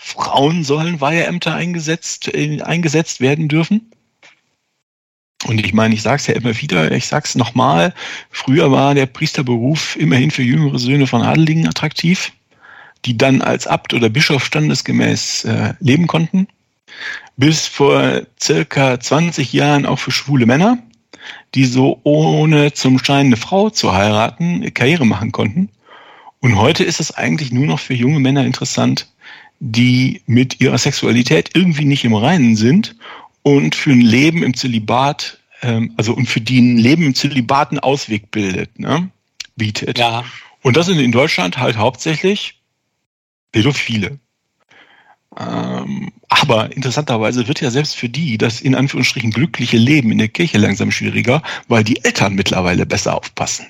Frauen 0.00 0.62
sollen 0.62 1.00
Weiheämter 1.00 1.56
eingesetzt, 1.56 2.32
äh, 2.32 2.62
eingesetzt 2.62 3.20
werden 3.20 3.48
dürfen. 3.48 3.90
Und 5.44 5.64
ich 5.64 5.74
meine, 5.74 5.92
ich 5.92 6.02
sage 6.02 6.16
es 6.16 6.26
ja 6.28 6.34
immer 6.34 6.56
wieder, 6.60 6.92
ich 6.92 7.08
sage 7.08 7.24
es 7.26 7.34
nochmal, 7.34 7.92
früher 8.30 8.70
war 8.70 8.94
der 8.94 9.06
Priesterberuf 9.06 9.96
immerhin 9.96 10.30
für 10.30 10.44
jüngere 10.44 10.78
Söhne 10.78 11.08
von 11.08 11.22
Adeligen 11.22 11.66
attraktiv, 11.66 12.32
die 13.04 13.18
dann 13.18 13.42
als 13.42 13.66
Abt 13.66 13.92
oder 13.92 14.08
Bischof 14.08 14.44
standesgemäß 14.44 15.44
äh, 15.46 15.74
leben 15.80 16.06
konnten. 16.06 16.46
Bis 17.36 17.66
vor 17.66 18.22
circa 18.40 19.00
20 19.00 19.52
Jahren 19.52 19.84
auch 19.84 19.98
für 19.98 20.12
schwule 20.12 20.46
Männer, 20.46 20.78
die 21.56 21.64
so 21.64 22.00
ohne 22.04 22.72
zum 22.72 23.00
Schein 23.04 23.26
eine 23.26 23.36
Frau 23.36 23.68
zu 23.70 23.92
heiraten 23.92 24.72
Karriere 24.74 25.06
machen 25.06 25.32
konnten. 25.32 25.70
Und 26.38 26.56
heute 26.56 26.84
ist 26.84 27.00
es 27.00 27.16
eigentlich 27.16 27.50
nur 27.50 27.66
noch 27.66 27.80
für 27.80 27.94
junge 27.94 28.20
Männer 28.20 28.44
interessant, 28.44 29.08
die 29.60 30.22
mit 30.26 30.60
ihrer 30.60 30.78
Sexualität 30.78 31.50
irgendwie 31.54 31.84
nicht 31.84 32.04
im 32.04 32.14
Reinen 32.14 32.56
sind 32.56 32.96
und 33.42 33.74
für 33.74 33.90
ein 33.90 34.00
Leben 34.00 34.42
im 34.42 34.54
Zölibat, 34.54 35.38
ähm, 35.62 35.94
also 35.96 36.14
und 36.14 36.26
für 36.26 36.40
die 36.40 36.60
ein 36.60 36.78
Leben 36.78 37.04
im 37.04 37.14
Zölibat 37.14 37.70
einen 37.70 37.80
Ausweg 37.80 38.30
bildet, 38.30 38.78
ne, 38.78 39.10
bietet. 39.56 39.98
Ja. 39.98 40.24
Und 40.62 40.76
das 40.76 40.86
sind 40.86 40.98
in 40.98 41.12
Deutschland 41.12 41.58
halt 41.58 41.76
hauptsächlich 41.76 42.60
Pädophile. 43.52 44.18
Ähm, 45.36 46.12
aber 46.28 46.74
interessanterweise 46.74 47.48
wird 47.48 47.60
ja 47.60 47.70
selbst 47.70 47.96
für 47.96 48.08
die 48.08 48.38
das 48.38 48.60
in 48.60 48.74
Anführungsstrichen 48.74 49.30
glückliche 49.30 49.76
Leben 49.76 50.10
in 50.10 50.18
der 50.18 50.28
Kirche 50.28 50.58
langsam 50.58 50.90
schwieriger, 50.90 51.42
weil 51.68 51.84
die 51.84 52.04
Eltern 52.04 52.34
mittlerweile 52.34 52.86
besser 52.86 53.16
aufpassen. 53.16 53.66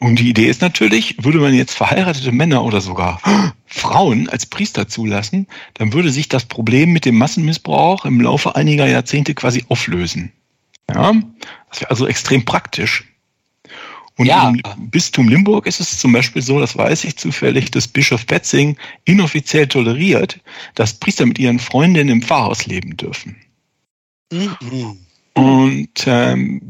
Und 0.00 0.20
die 0.20 0.28
Idee 0.28 0.46
ist 0.46 0.60
natürlich, 0.60 1.24
würde 1.24 1.38
man 1.38 1.54
jetzt 1.54 1.74
verheiratete 1.74 2.30
Männer 2.30 2.64
oder 2.64 2.80
sogar 2.80 3.20
Frauen 3.66 4.28
als 4.28 4.46
Priester 4.46 4.86
zulassen, 4.86 5.48
dann 5.74 5.92
würde 5.92 6.10
sich 6.10 6.28
das 6.28 6.44
Problem 6.44 6.92
mit 6.92 7.04
dem 7.04 7.18
Massenmissbrauch 7.18 8.04
im 8.04 8.20
Laufe 8.20 8.54
einiger 8.54 8.86
Jahrzehnte 8.86 9.34
quasi 9.34 9.64
auflösen. 9.68 10.32
Ja, 10.88 11.12
das 11.68 11.80
wäre 11.80 11.90
also 11.90 12.06
extrem 12.06 12.44
praktisch. 12.44 13.04
Und 14.16 14.26
ja. 14.26 14.48
im 14.48 14.90
Bistum 14.90 15.28
Limburg 15.28 15.66
ist 15.66 15.80
es 15.80 15.98
zum 15.98 16.12
Beispiel 16.12 16.42
so, 16.42 16.58
das 16.58 16.76
weiß 16.76 17.04
ich 17.04 17.16
zufällig, 17.16 17.70
dass 17.70 17.86
Bischof 17.86 18.26
Betzing 18.26 18.76
inoffiziell 19.04 19.68
toleriert, 19.68 20.40
dass 20.74 20.94
Priester 20.94 21.24
mit 21.24 21.38
ihren 21.38 21.60
Freundinnen 21.60 22.08
im 22.08 22.22
Pfarrhaus 22.22 22.66
leben 22.66 22.96
dürfen. 22.96 23.36
Mhm. 24.32 24.98
Und 25.34 26.04
ähm, 26.06 26.60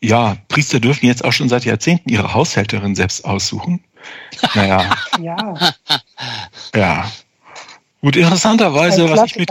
ja, 0.00 0.36
Priester 0.48 0.80
dürfen 0.80 1.06
jetzt 1.06 1.24
auch 1.24 1.32
schon 1.32 1.48
seit 1.48 1.64
Jahrzehnten 1.64 2.08
ihre 2.08 2.32
Haushälterin 2.32 2.94
selbst 2.94 3.24
aussuchen. 3.24 3.84
Naja. 4.54 4.96
ja. 5.20 5.72
Ja. 6.74 7.12
Gut, 8.00 8.16
interessanterweise, 8.16 9.10
was 9.10 9.24
ich, 9.24 9.36
mit, 9.36 9.50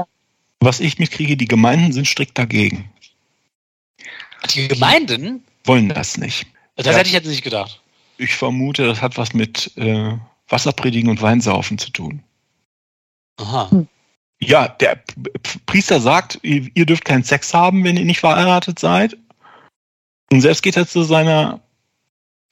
was 0.60 0.80
ich 0.80 0.98
mitkriege, 0.98 1.38
die 1.38 1.48
Gemeinden 1.48 1.92
sind 1.92 2.08
strikt 2.08 2.38
dagegen. 2.38 2.90
Die 4.56 4.68
Gemeinden? 4.68 5.44
Wollen 5.66 5.90
das 5.90 6.18
nicht. 6.18 6.48
Das 6.76 6.88
ja. 6.88 6.94
hätte 6.94 7.08
ich 7.08 7.14
jetzt 7.14 7.28
nicht 7.28 7.44
gedacht. 7.44 7.82
Ich 8.18 8.36
vermute, 8.36 8.88
das 8.88 9.02
hat 9.02 9.18
was 9.18 9.34
mit 9.34 9.72
äh, 9.78 10.14
Wasserpredigen 10.48 11.10
und 11.10 11.22
Weinsaufen 11.22 11.78
zu 11.78 11.92
tun. 11.92 12.24
Aha. 13.38 13.70
Hm. 13.70 13.88
Ja, 14.42 14.68
der 14.68 15.04
Priester 15.66 16.00
sagt, 16.00 16.40
ihr 16.42 16.86
dürft 16.86 17.04
keinen 17.04 17.24
Sex 17.24 17.54
haben, 17.54 17.84
wenn 17.84 17.98
ihr 17.98 18.06
nicht 18.06 18.22
verheiratet 18.22 18.80
seid. 18.80 19.18
Und 20.32 20.42
selbst 20.42 20.62
geht 20.62 20.78
er 20.78 20.88
zu 20.88 21.04
seiner 21.04 21.60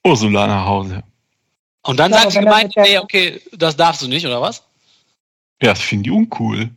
Ursula 0.04 0.46
nach 0.46 0.66
Hause. 0.66 1.02
Und 1.82 1.98
dann 1.98 2.10
ja, 2.10 2.18
sagt 2.18 2.34
die 2.34 2.40
Gemeinde, 2.40 2.72
nee, 2.82 2.98
okay, 2.98 3.40
das 3.56 3.76
darfst 3.76 4.02
du 4.02 4.08
nicht, 4.08 4.26
oder 4.26 4.40
was? 4.40 4.62
Ja, 5.62 5.70
das 5.70 5.80
finde 5.80 6.10
ich 6.10 6.16
uncool. 6.16 6.70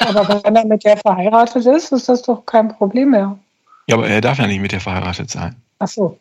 aber 0.00 0.44
wenn 0.44 0.56
er 0.56 0.66
mit 0.66 0.84
der 0.84 0.96
verheiratet 0.98 1.66
ist, 1.66 1.92
ist 1.92 2.08
das 2.08 2.22
doch 2.22 2.44
kein 2.44 2.68
Problem 2.68 3.10
mehr. 3.10 3.38
Ja, 3.86 3.96
aber 3.96 4.08
er 4.08 4.20
darf 4.20 4.38
ja 4.38 4.46
nicht 4.46 4.60
mit 4.60 4.72
der 4.72 4.80
verheiratet 4.80 5.30
sein. 5.30 5.56
Ach 5.78 5.88
so. 5.88 6.18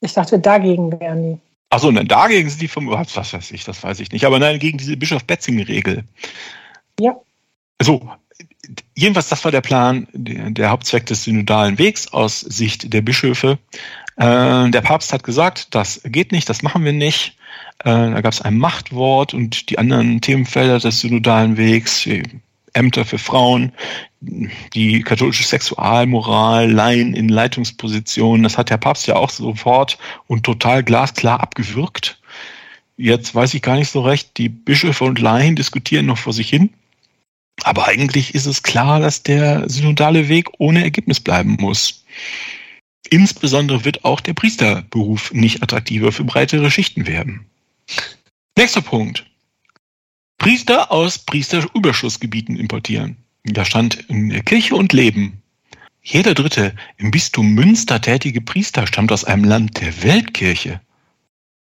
Ich 0.00 0.12
dachte, 0.12 0.38
dagegen 0.38 0.98
wären 1.00 1.22
die. 1.22 1.38
Ach 1.70 1.80
so, 1.80 1.90
nein, 1.90 2.06
dagegen 2.06 2.48
sind 2.48 2.62
die 2.62 2.68
vom, 2.68 2.88
was 2.88 3.14
weiß 3.16 3.50
ich, 3.50 3.64
das 3.64 3.82
weiß 3.82 4.00
ich 4.00 4.10
nicht. 4.12 4.24
Aber 4.24 4.38
nein, 4.38 4.58
gegen 4.58 4.78
diese 4.78 4.96
Bischof-Betzing-Regel. 4.96 6.04
Ja. 7.00 7.16
So, 7.80 8.00
jedenfalls, 8.94 9.28
das 9.28 9.44
war 9.44 9.52
der 9.52 9.60
Plan, 9.60 10.08
der, 10.12 10.70
Hauptzweck 10.70 11.06
des 11.06 11.24
synodalen 11.24 11.78
Wegs 11.78 12.08
aus 12.12 12.40
Sicht 12.40 12.92
der 12.92 13.02
Bischöfe. 13.02 13.58
Äh, 14.16 14.70
der 14.70 14.80
Papst 14.82 15.12
hat 15.12 15.24
gesagt, 15.24 15.74
das 15.74 16.00
geht 16.04 16.32
nicht, 16.32 16.48
das 16.48 16.62
machen 16.62 16.84
wir 16.84 16.92
nicht. 16.92 17.36
Äh, 17.80 17.84
da 17.84 18.20
gab 18.20 18.32
es 18.32 18.42
ein 18.42 18.58
Machtwort 18.58 19.34
und 19.34 19.70
die 19.70 19.78
anderen 19.78 20.20
Themenfelder 20.20 20.78
des 20.78 21.00
synodalen 21.00 21.56
Wegs, 21.56 22.08
Ämter 22.74 23.04
für 23.04 23.18
Frauen, 23.18 23.72
die 24.20 25.02
katholische 25.02 25.44
Sexualmoral, 25.44 26.70
Laien 26.70 27.14
in 27.14 27.28
Leitungspositionen, 27.28 28.42
das 28.42 28.58
hat 28.58 28.70
der 28.70 28.76
Papst 28.76 29.06
ja 29.06 29.16
auch 29.16 29.30
sofort 29.30 29.98
und 30.26 30.44
total 30.44 30.82
glasklar 30.82 31.40
abgewürgt. 31.40 32.20
Jetzt 32.96 33.34
weiß 33.34 33.54
ich 33.54 33.62
gar 33.62 33.76
nicht 33.76 33.90
so 33.90 34.00
recht, 34.00 34.36
die 34.38 34.48
Bischöfe 34.48 35.04
und 35.04 35.20
Laien 35.20 35.54
diskutieren 35.54 36.06
noch 36.06 36.18
vor 36.18 36.32
sich 36.32 36.50
hin. 36.50 36.70
Aber 37.64 37.88
eigentlich 37.88 38.34
ist 38.34 38.46
es 38.46 38.62
klar, 38.62 39.00
dass 39.00 39.22
der 39.22 39.68
synodale 39.68 40.28
Weg 40.28 40.48
ohne 40.58 40.82
Ergebnis 40.82 41.20
bleiben 41.20 41.56
muss. 41.58 42.04
Insbesondere 43.10 43.84
wird 43.84 44.04
auch 44.04 44.20
der 44.20 44.34
Priesterberuf 44.34 45.32
nicht 45.32 45.62
attraktiver 45.62 46.12
für 46.12 46.24
breitere 46.24 46.70
Schichten 46.70 47.06
werden. 47.06 47.46
Nächster 48.56 48.82
Punkt. 48.82 49.24
Priester 50.36 50.92
aus 50.92 51.18
Priesterüberschussgebieten 51.18 52.56
importieren. 52.56 53.16
Da 53.44 53.64
stand 53.64 53.94
in 54.08 54.44
Kirche 54.44 54.76
und 54.76 54.92
Leben. 54.92 55.42
Jeder 56.02 56.34
dritte 56.34 56.74
im 56.96 57.10
Bistum 57.10 57.54
Münster 57.54 58.00
tätige 58.00 58.40
Priester 58.40 58.86
stammt 58.86 59.10
aus 59.10 59.24
einem 59.24 59.44
Land 59.44 59.80
der 59.80 60.02
Weltkirche. 60.02 60.80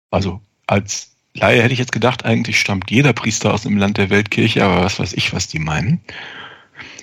Also 0.09 0.41
als 0.67 1.12
Laie 1.35 1.63
hätte 1.63 1.73
ich 1.73 1.79
jetzt 1.79 1.91
gedacht, 1.91 2.25
eigentlich 2.25 2.59
stammt 2.59 2.91
jeder 2.91 3.13
Priester 3.13 3.53
aus 3.53 3.63
dem 3.63 3.77
Land 3.77 3.97
der 3.97 4.09
Weltkirche, 4.09 4.63
aber 4.63 4.83
was 4.83 4.99
weiß 4.99 5.13
ich, 5.13 5.33
was 5.33 5.47
die 5.47 5.59
meinen. 5.59 6.01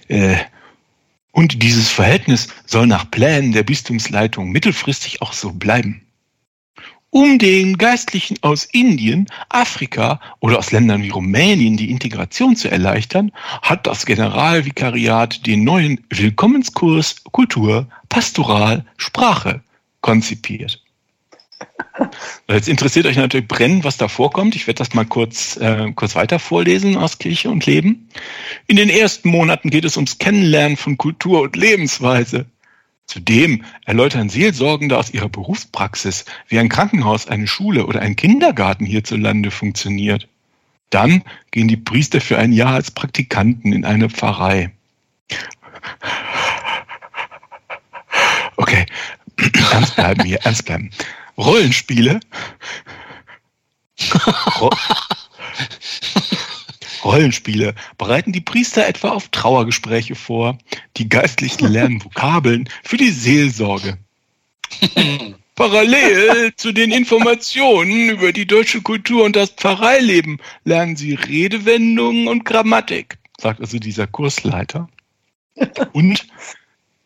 Äh, 0.08 0.36
und 1.32 1.62
dieses 1.62 1.88
Verhältnis 1.88 2.48
soll 2.66 2.86
nach 2.86 3.10
Plänen 3.10 3.52
der 3.52 3.62
Bistumsleitung 3.62 4.50
mittelfristig 4.50 5.22
auch 5.22 5.32
so 5.32 5.52
bleiben. 5.52 6.02
Um 7.12 7.40
den 7.40 7.76
Geistlichen 7.76 8.36
aus 8.42 8.64
Indien, 8.66 9.26
Afrika 9.48 10.20
oder 10.38 10.58
aus 10.58 10.70
Ländern 10.70 11.02
wie 11.02 11.08
Rumänien 11.08 11.76
die 11.76 11.90
Integration 11.90 12.54
zu 12.54 12.70
erleichtern, 12.70 13.32
hat 13.62 13.88
das 13.88 14.06
Generalvikariat 14.06 15.44
den 15.44 15.64
neuen 15.64 16.04
Willkommenskurs 16.10 17.24
Kultur, 17.24 17.88
Pastoral, 18.08 18.84
Sprache 18.96 19.60
konzipiert. 20.00 20.80
Jetzt 22.48 22.68
interessiert 22.68 23.06
euch 23.06 23.16
natürlich 23.16 23.48
brennend, 23.48 23.84
was 23.84 23.96
da 23.96 24.08
vorkommt. 24.08 24.56
Ich 24.56 24.66
werde 24.66 24.78
das 24.78 24.94
mal 24.94 25.04
kurz, 25.04 25.56
äh, 25.56 25.92
kurz 25.94 26.14
weiter 26.14 26.38
vorlesen 26.38 26.96
aus 26.96 27.18
Kirche 27.18 27.50
und 27.50 27.66
Leben. 27.66 28.08
In 28.66 28.76
den 28.76 28.88
ersten 28.88 29.28
Monaten 29.28 29.70
geht 29.70 29.84
es 29.84 29.96
ums 29.96 30.18
Kennenlernen 30.18 30.76
von 30.76 30.96
Kultur 30.96 31.42
und 31.42 31.56
Lebensweise. 31.56 32.46
Zudem 33.06 33.64
erläutern 33.84 34.28
Seelsorgende 34.28 34.96
aus 34.96 35.10
ihrer 35.10 35.28
Berufspraxis, 35.28 36.24
wie 36.48 36.58
ein 36.58 36.68
Krankenhaus, 36.68 37.28
eine 37.28 37.48
Schule 37.48 37.86
oder 37.86 38.00
ein 38.00 38.16
Kindergarten 38.16 38.86
hierzulande 38.86 39.50
funktioniert. 39.50 40.28
Dann 40.90 41.22
gehen 41.50 41.68
die 41.68 41.76
Priester 41.76 42.20
für 42.20 42.38
ein 42.38 42.52
Jahr 42.52 42.74
als 42.74 42.90
Praktikanten 42.90 43.72
in 43.72 43.84
eine 43.84 44.10
Pfarrei. 44.10 44.70
Okay, 48.56 48.86
ernst 49.72 49.96
bleiben 49.96 50.24
hier, 50.24 50.38
ernst 50.42 50.66
bleiben. 50.66 50.90
Rollenspiele. 51.40 52.20
Ro 54.60 54.70
Rollenspiele 57.04 57.74
bereiten 57.96 58.32
die 58.32 58.42
Priester 58.42 58.86
etwa 58.86 59.10
auf 59.10 59.28
Trauergespräche 59.28 60.14
vor. 60.14 60.58
Die 60.98 61.08
Geistlichen 61.08 61.66
lernen 61.66 62.04
Vokabeln 62.04 62.68
für 62.84 62.98
die 62.98 63.10
Seelsorge. 63.10 63.96
Parallel 65.54 66.54
zu 66.56 66.72
den 66.72 66.92
Informationen 66.92 68.10
über 68.10 68.32
die 68.32 68.46
deutsche 68.46 68.82
Kultur 68.82 69.24
und 69.24 69.36
das 69.36 69.50
Pfarreileben 69.50 70.40
lernen 70.64 70.96
sie 70.96 71.14
Redewendungen 71.14 72.28
und 72.28 72.44
Grammatik, 72.44 73.18
sagt 73.38 73.60
also 73.60 73.78
dieser 73.78 74.06
Kursleiter. 74.06 74.88
Und 75.92 76.26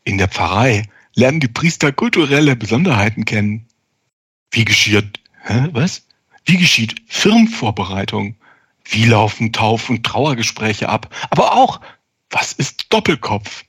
in 0.05 0.19
der 0.19 0.29
Pfarrei 0.29 0.85
lernen 1.15 1.41
die 1.41 1.49
Priester 1.49 1.93
kulturelle 1.93 2.57
Besonderheiten 2.57 3.25
kennen. 3.25 3.67
Wie 4.55 4.65
geschieht, 4.65 5.19
hä, 5.43 5.69
was? 5.73 6.07
Wie 6.45 6.57
geschieht 6.57 6.95
Firmenvorbereitung? 7.09 8.37
Wie 8.85 9.05
laufen 9.05 9.53
Tauf- 9.53 9.91
und 9.91 10.07
Trauergespräche 10.07 10.89
ab? 10.89 11.13
Aber 11.31 11.55
auch, 11.55 11.81
was 12.31 12.53
ist 12.53 12.87
Doppelkopf? 12.93 13.65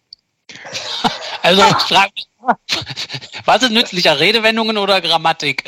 Also, 1.42 1.62
was 3.46 3.62
ist 3.62 3.72
nützlicher, 3.72 4.20
Redewendungen 4.20 4.78
oder 4.80 5.00
Grammatik? 5.00 5.64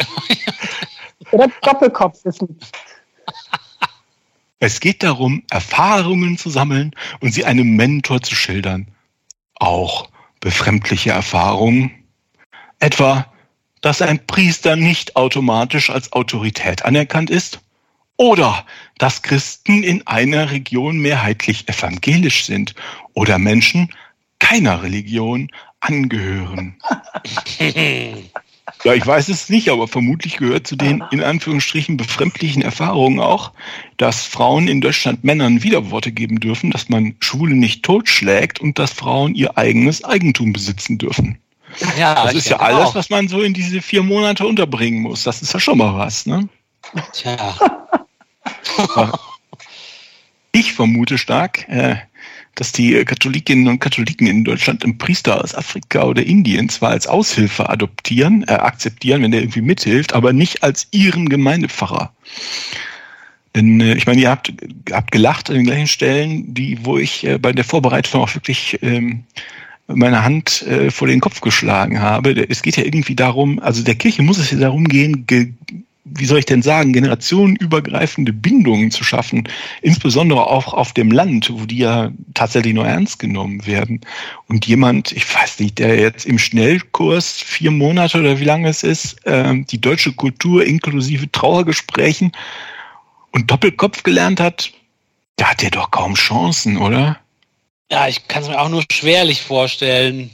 Oder 1.32 1.50
Doppelkopfwissen. 1.62 2.58
Es 4.58 4.80
geht 4.80 5.04
darum, 5.04 5.44
Erfahrungen 5.52 6.36
zu 6.40 6.50
sammeln 6.50 6.96
und 7.20 7.32
sie 7.32 7.46
einem 7.46 7.76
Mentor 7.76 8.24
zu 8.24 8.34
schildern. 8.34 8.88
Auch 9.60 10.10
befremdliche 10.40 11.12
Erfahrungen. 11.12 11.92
Etwa, 12.80 13.32
dass 13.82 14.02
ein 14.02 14.26
Priester 14.26 14.76
nicht 14.76 15.16
automatisch 15.16 15.90
als 15.90 16.12
Autorität 16.14 16.86
anerkannt 16.86 17.30
ist 17.30 17.60
oder 18.18 18.66
dass 18.98 19.22
Christen 19.22 19.84
in 19.84 20.06
einer 20.08 20.52
Region 20.52 20.98
mehrheitlich 20.98 21.70
evangelisch 21.70 22.46
sind 22.46 22.74
oder 23.14 23.38
Menschen 23.38 23.94
keiner 24.40 24.84
Religion 24.84 25.50
angehören. 25.80 26.76
Ja, 28.84 28.94
ich 28.94 29.08
weiß 29.08 29.30
es 29.30 29.50
nicht, 29.50 29.70
aber 29.70 29.88
vermutlich 29.88 30.38
gehört 30.38 30.68
zu 30.68 30.76
den 30.76 31.04
in 31.12 31.24
Anführungsstrichen 31.24 31.98
befremdlichen 31.98 32.62
Erfahrungen 32.62 33.20
auch, 33.20 33.54
dass 33.96 34.26
Frauen 34.26 34.68
in 34.68 34.82
Deutschland 34.82 35.24
Männern 35.24 35.64
Widerworte 35.64 36.12
geben 36.12 36.40
dürfen, 36.40 36.70
dass 36.72 36.90
man 36.90 37.16
Schwule 37.20 37.56
nicht 37.56 37.84
totschlägt 37.84 38.60
und 38.60 38.78
dass 38.78 38.92
Frauen 38.92 39.36
ihr 39.36 39.58
eigenes 39.58 40.04
Eigentum 40.04 40.54
besitzen 40.54 40.98
dürfen. 40.98 41.40
Ja, 41.98 42.26
das 42.26 42.34
ist 42.34 42.50
ja 42.50 42.58
alles, 42.58 42.88
auch. 42.88 42.96
was 42.96 43.10
man 43.10 43.28
so 43.28 43.42
in 43.42 43.54
diese 43.54 43.82
vier 43.82 44.04
Monate 44.04 44.46
unterbringen 44.46 45.02
muss. 45.02 45.24
Das 45.24 45.42
ist 45.42 45.54
ja 45.54 45.60
schon 45.60 45.78
mal 45.78 45.98
was, 45.98 46.26
ne? 46.26 46.48
Tja. 47.14 47.56
ich 50.52 50.74
vermute 50.74 51.18
stark, 51.18 51.68
äh, 51.70 51.98
dass 52.56 52.72
die 52.72 53.06
Katholikinnen 53.06 53.68
und 53.68 53.80
Katholiken 53.80 54.26
in 54.26 54.44
Deutschland 54.44 54.84
einen 54.84 54.98
Priester 54.98 55.44
aus 55.44 55.54
Afrika 55.54 56.04
oder 56.04 56.26
Indien 56.26 56.70
zwar 56.70 56.92
als 56.92 57.06
Aushilfe 57.06 57.70
adoptieren, 57.70 58.44
äh, 58.48 58.54
akzeptieren, 58.54 59.22
wenn 59.22 59.32
der 59.32 59.42
irgendwie 59.42 59.62
mithilft, 59.62 60.14
aber 60.14 60.34
nicht 60.34 60.64
als 60.64 60.88
ihren 60.92 61.30
Gemeindepfarrer. 61.30 62.12
Denn 63.56 63.80
äh, 63.80 63.94
ich 63.96 64.08
meine, 64.08 64.22
ihr 64.22 64.30
habt, 64.30 64.52
habt 64.92 65.12
gelacht 65.12 65.50
an 65.50 65.56
den 65.56 65.66
gleichen 65.66 65.88
Stellen, 65.88 66.54
die, 66.54 66.80
wo 66.84 66.98
ich 66.98 67.26
äh, 67.26 67.38
bei 67.38 67.54
der 67.54 67.64
Vorbereitung 67.64 68.22
auch 68.22 68.34
wirklich 68.34 68.80
ähm, 68.82 69.24
meine 69.88 70.24
Hand 70.24 70.62
äh, 70.64 70.92
vor 70.92 71.08
den 71.08 71.22
Kopf 71.22 71.42
geschlagen 71.42 72.02
habe. 72.02 72.48
Es 72.50 72.62
geht 72.62 72.78
ja 72.78 72.84
irgendwie 72.84 73.16
darum, 73.16 73.60
also 73.60 73.84
der 73.84 73.96
Kirche 73.96 74.22
muss 74.22 74.38
es 74.38 74.52
ja 74.52 74.58
darum 74.58 74.86
gehen, 74.86 75.26
ge 75.26 75.54
wie 76.10 76.26
soll 76.26 76.40
ich 76.40 76.46
denn 76.46 76.62
sagen, 76.62 76.94
generationenübergreifende 76.94 78.32
Bindungen 78.34 78.92
zu 78.92 79.04
schaffen, 79.04 79.48
insbesondere 79.82 80.48
auch 80.48 80.74
auf 80.74 80.94
dem 80.94 81.12
Land, 81.12 81.52
wo 81.54 81.66
die 81.66 81.80
ja 81.80 82.12
tatsächlich 82.34 82.74
nur 82.74 82.88
ernst 82.88 83.20
genommen 83.20 83.66
werden. 83.66 84.02
Und 84.48 84.66
jemand, 84.66 85.12
ich 85.12 85.34
weiß 85.34 85.60
nicht, 85.60 85.80
der 85.80 86.00
jetzt 86.00 86.26
im 86.26 86.40
Schnellkurs 86.40 87.34
vier 87.34 87.72
Monate 87.72 88.20
oder 88.20 88.40
wie 88.40 88.46
lange 88.46 88.70
es 88.70 88.84
ist, 88.84 89.26
äh, 89.26 89.64
die 89.64 89.82
deutsche 89.82 90.14
Kultur 90.14 90.66
inklusive 90.66 91.32
Trauergesprächen 91.32 92.32
und 93.32 93.52
Doppelkopf 93.52 94.04
gelernt 94.04 94.40
hat, 94.40 94.72
da 95.36 95.52
hat 95.52 95.64
er 95.64 95.72
doch 95.72 95.92
kaum 95.92 96.16
Chancen, 96.16 96.78
oder? 96.78 97.20
Ja, 97.92 98.08
ich 98.08 98.28
kann 98.28 98.44
es 98.44 98.50
mir 98.50 98.60
auch 98.60 98.70
nur 98.70 98.84
schwerlich 98.92 99.42
vorstellen. 99.42 100.32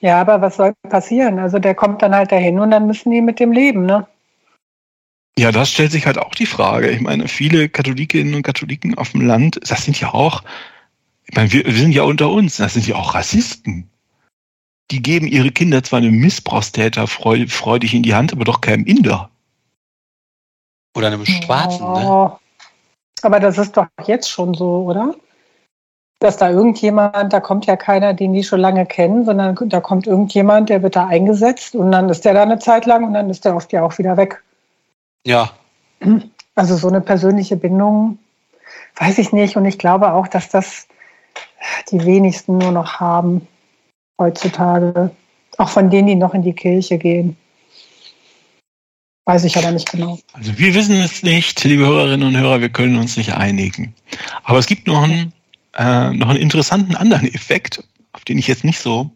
Ja, 0.00 0.20
aber 0.20 0.40
was 0.40 0.56
soll 0.56 0.72
passieren? 0.88 1.38
Also 1.38 1.58
der 1.58 1.74
kommt 1.74 2.02
dann 2.02 2.14
halt 2.14 2.32
dahin 2.32 2.58
und 2.58 2.70
dann 2.70 2.86
müssen 2.86 3.10
die 3.10 3.20
mit 3.20 3.40
dem 3.40 3.52
leben, 3.52 3.86
ne? 3.86 4.06
Ja, 5.38 5.50
das 5.50 5.70
stellt 5.70 5.92
sich 5.92 6.06
halt 6.06 6.18
auch 6.18 6.34
die 6.34 6.46
Frage. 6.46 6.90
Ich 6.90 7.00
meine, 7.00 7.26
viele 7.26 7.68
Katholikinnen 7.68 8.34
und 8.34 8.42
Katholiken 8.42 8.98
auf 8.98 9.12
dem 9.12 9.22
Land, 9.22 9.58
das 9.68 9.84
sind 9.84 9.98
ja 9.98 10.12
auch, 10.12 10.42
ich 11.24 11.34
meine, 11.34 11.52
wir, 11.52 11.64
wir 11.64 11.74
sind 11.74 11.92
ja 11.92 12.02
unter 12.02 12.30
uns, 12.30 12.58
das 12.58 12.74
sind 12.74 12.86
ja 12.86 12.96
auch 12.96 13.14
Rassisten. 13.14 13.88
Die 14.90 15.02
geben 15.02 15.26
ihre 15.26 15.50
Kinder 15.50 15.82
zwar 15.82 15.98
einem 15.98 16.16
Missbrauchstäter 16.16 17.06
freudig 17.06 17.94
in 17.94 18.02
die 18.02 18.14
Hand, 18.14 18.32
aber 18.32 18.44
doch 18.44 18.60
keinem 18.60 18.84
Inder. 18.84 19.30
Oder 20.94 21.06
einem 21.06 21.24
Schwarzen, 21.24 21.84
ne? 21.84 22.06
oh. 22.06 22.24
ne? 22.24 22.38
Aber 23.22 23.40
das 23.40 23.56
ist 23.56 23.76
doch 23.76 23.86
jetzt 24.04 24.28
schon 24.28 24.52
so, 24.52 24.84
oder? 24.84 25.14
Dass 26.22 26.36
da 26.36 26.50
irgendjemand, 26.50 27.32
da 27.32 27.40
kommt 27.40 27.66
ja 27.66 27.76
keiner, 27.76 28.14
den 28.14 28.32
die 28.32 28.44
schon 28.44 28.60
lange 28.60 28.86
kennen, 28.86 29.24
sondern 29.24 29.56
da 29.68 29.80
kommt 29.80 30.06
irgendjemand, 30.06 30.68
der 30.68 30.80
wird 30.80 30.94
da 30.94 31.08
eingesetzt 31.08 31.74
und 31.74 31.90
dann 31.90 32.08
ist 32.08 32.24
der 32.24 32.34
da 32.34 32.42
eine 32.42 32.60
Zeit 32.60 32.86
lang 32.86 33.04
und 33.04 33.14
dann 33.14 33.28
ist 33.28 33.44
der 33.44 33.56
oft 33.56 33.72
ja 33.72 33.82
auch 33.82 33.98
wieder 33.98 34.16
weg. 34.16 34.40
Ja. 35.26 35.50
Also 36.54 36.76
so 36.76 36.86
eine 36.86 37.00
persönliche 37.00 37.56
Bindung, 37.56 38.18
weiß 38.96 39.18
ich 39.18 39.32
nicht. 39.32 39.56
Und 39.56 39.64
ich 39.64 39.78
glaube 39.78 40.12
auch, 40.12 40.28
dass 40.28 40.48
das 40.48 40.86
die 41.90 42.04
wenigsten 42.04 42.58
nur 42.58 42.70
noch 42.70 43.00
haben 43.00 43.48
heutzutage. 44.16 45.10
Auch 45.58 45.70
von 45.70 45.90
denen, 45.90 46.06
die 46.06 46.14
noch 46.14 46.34
in 46.34 46.42
die 46.42 46.54
Kirche 46.54 46.98
gehen. 46.98 47.36
Weiß 49.24 49.42
ich 49.42 49.56
aber 49.56 49.72
nicht 49.72 49.90
genau. 49.90 50.18
Also 50.34 50.56
wir 50.56 50.74
wissen 50.74 51.00
es 51.00 51.24
nicht, 51.24 51.62
liebe 51.64 51.84
Hörerinnen 51.84 52.28
und 52.28 52.36
Hörer, 52.36 52.60
wir 52.60 52.70
können 52.70 52.96
uns 52.96 53.16
nicht 53.16 53.34
einigen. 53.34 53.94
Aber 54.44 54.58
es 54.58 54.66
gibt 54.66 54.86
noch 54.86 55.02
einen, 55.02 55.32
äh, 55.74 56.10
noch 56.10 56.28
einen 56.28 56.40
interessanten 56.40 56.94
anderen 56.96 57.32
Effekt, 57.32 57.82
auf 58.12 58.24
den 58.24 58.38
ich 58.38 58.46
jetzt 58.46 58.64
nicht 58.64 58.78
so, 58.78 59.10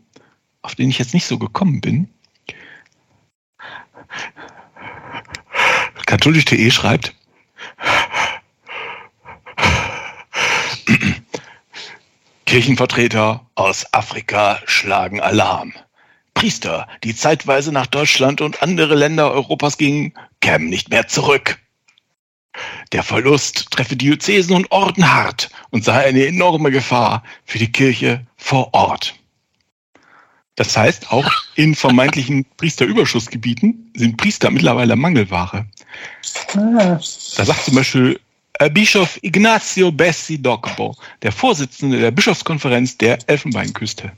auf 0.62 0.74
den 0.74 0.90
ich 0.90 0.98
jetzt 0.98 1.14
nicht 1.14 1.26
so 1.26 1.38
gekommen 1.38 1.80
bin. 1.80 2.08
Katholisch.de 6.06 6.70
schreibt, 6.70 7.14
Kirchenvertreter 12.46 13.44
aus 13.54 13.92
Afrika 13.92 14.60
schlagen 14.66 15.20
Alarm. 15.20 15.72
Priester, 16.34 16.86
die 17.02 17.14
zeitweise 17.14 17.72
nach 17.72 17.86
Deutschland 17.86 18.40
und 18.40 18.62
andere 18.62 18.94
Länder 18.94 19.32
Europas 19.32 19.78
gingen, 19.78 20.14
kämen 20.40 20.68
nicht 20.68 20.90
mehr 20.90 21.08
zurück. 21.08 21.58
Der 22.92 23.02
Verlust 23.02 23.70
treffe 23.70 23.96
Diözesen 23.96 24.54
und 24.54 24.70
Orden 24.70 25.12
hart 25.12 25.50
und 25.70 25.84
sei 25.84 26.06
eine 26.06 26.26
enorme 26.26 26.70
Gefahr 26.70 27.22
für 27.44 27.58
die 27.58 27.70
Kirche 27.70 28.26
vor 28.36 28.72
Ort. 28.72 29.14
Das 30.56 30.74
heißt, 30.76 31.12
auch 31.12 31.30
in 31.54 31.74
vermeintlichen 31.74 32.46
Priesterüberschussgebieten 32.56 33.92
sind 33.94 34.16
Priester 34.16 34.50
mittlerweile 34.50 34.96
Mangelware. 34.96 35.66
Da 36.54 36.98
sagt 37.44 37.64
zum 37.64 37.74
Beispiel 37.74 38.18
äh, 38.54 38.70
Bischof 38.70 39.18
Ignacio 39.22 39.92
Bessi 39.92 40.40
Docbo, 40.40 40.96
der 41.22 41.32
Vorsitzende 41.32 42.00
der 42.00 42.10
Bischofskonferenz 42.10 42.96
der 42.96 43.18
Elfenbeinküste. 43.26 44.12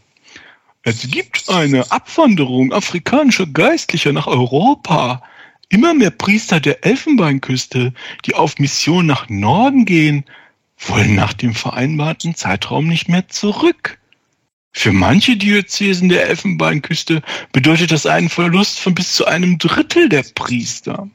Es 0.82 1.10
gibt 1.10 1.48
eine 1.48 1.90
Abwanderung 1.90 2.72
afrikanischer 2.72 3.46
Geistlicher 3.46 4.12
nach 4.12 4.28
Europa. 4.28 5.22
Immer 5.70 5.92
mehr 5.92 6.10
Priester 6.10 6.60
der 6.60 6.84
Elfenbeinküste, 6.84 7.92
die 8.24 8.34
auf 8.34 8.58
Mission 8.58 9.06
nach 9.06 9.28
Norden 9.28 9.84
gehen, 9.84 10.24
wollen 10.78 11.14
nach 11.14 11.32
dem 11.34 11.54
vereinbarten 11.54 12.34
Zeitraum 12.34 12.86
nicht 12.86 13.08
mehr 13.08 13.28
zurück. 13.28 13.98
Für 14.72 14.92
manche 14.92 15.36
Diözesen 15.36 16.08
der 16.08 16.28
Elfenbeinküste 16.28 17.22
bedeutet 17.52 17.90
das 17.90 18.06
einen 18.06 18.28
Verlust 18.28 18.78
von 18.78 18.94
bis 18.94 19.14
zu 19.14 19.26
einem 19.26 19.58
Drittel 19.58 20.08
der 20.08 20.22
Priester. 20.34 21.08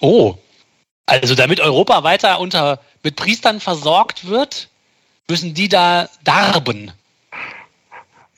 Oh, 0.00 0.36
also 1.06 1.34
damit 1.34 1.60
Europa 1.60 2.02
weiter 2.04 2.40
unter 2.40 2.80
mit 3.02 3.16
Priestern 3.16 3.60
versorgt 3.60 4.26
wird, 4.26 4.68
müssen 5.28 5.54
die 5.54 5.68
da 5.68 6.08
darben. 6.24 6.92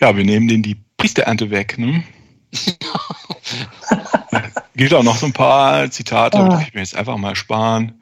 Ja, 0.00 0.16
wir 0.16 0.24
nehmen 0.24 0.48
denen 0.48 0.62
die 0.62 0.76
Priesterernte 0.96 1.50
weg. 1.50 1.76
Ne? 1.78 2.04
Gibt 4.76 4.94
auch 4.94 5.02
noch 5.02 5.16
so 5.16 5.26
ein 5.26 5.32
paar 5.32 5.90
Zitate, 5.90 6.38
oh. 6.38 6.56
die 6.56 6.62
ich 6.62 6.74
mir 6.74 6.80
jetzt 6.80 6.96
einfach 6.96 7.16
mal 7.16 7.36
sparen. 7.36 8.00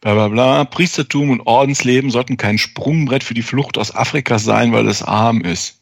Bla 0.00 0.14
bla 0.14 0.28
bla. 0.28 0.64
Priestertum 0.64 1.30
und 1.30 1.46
Ordensleben 1.46 2.10
sollten 2.10 2.36
kein 2.36 2.58
Sprungbrett 2.58 3.24
für 3.24 3.34
die 3.34 3.42
Flucht 3.42 3.78
aus 3.78 3.94
Afrika 3.94 4.38
sein, 4.38 4.72
weil 4.72 4.86
es 4.86 5.02
arm 5.02 5.40
ist. 5.40 5.80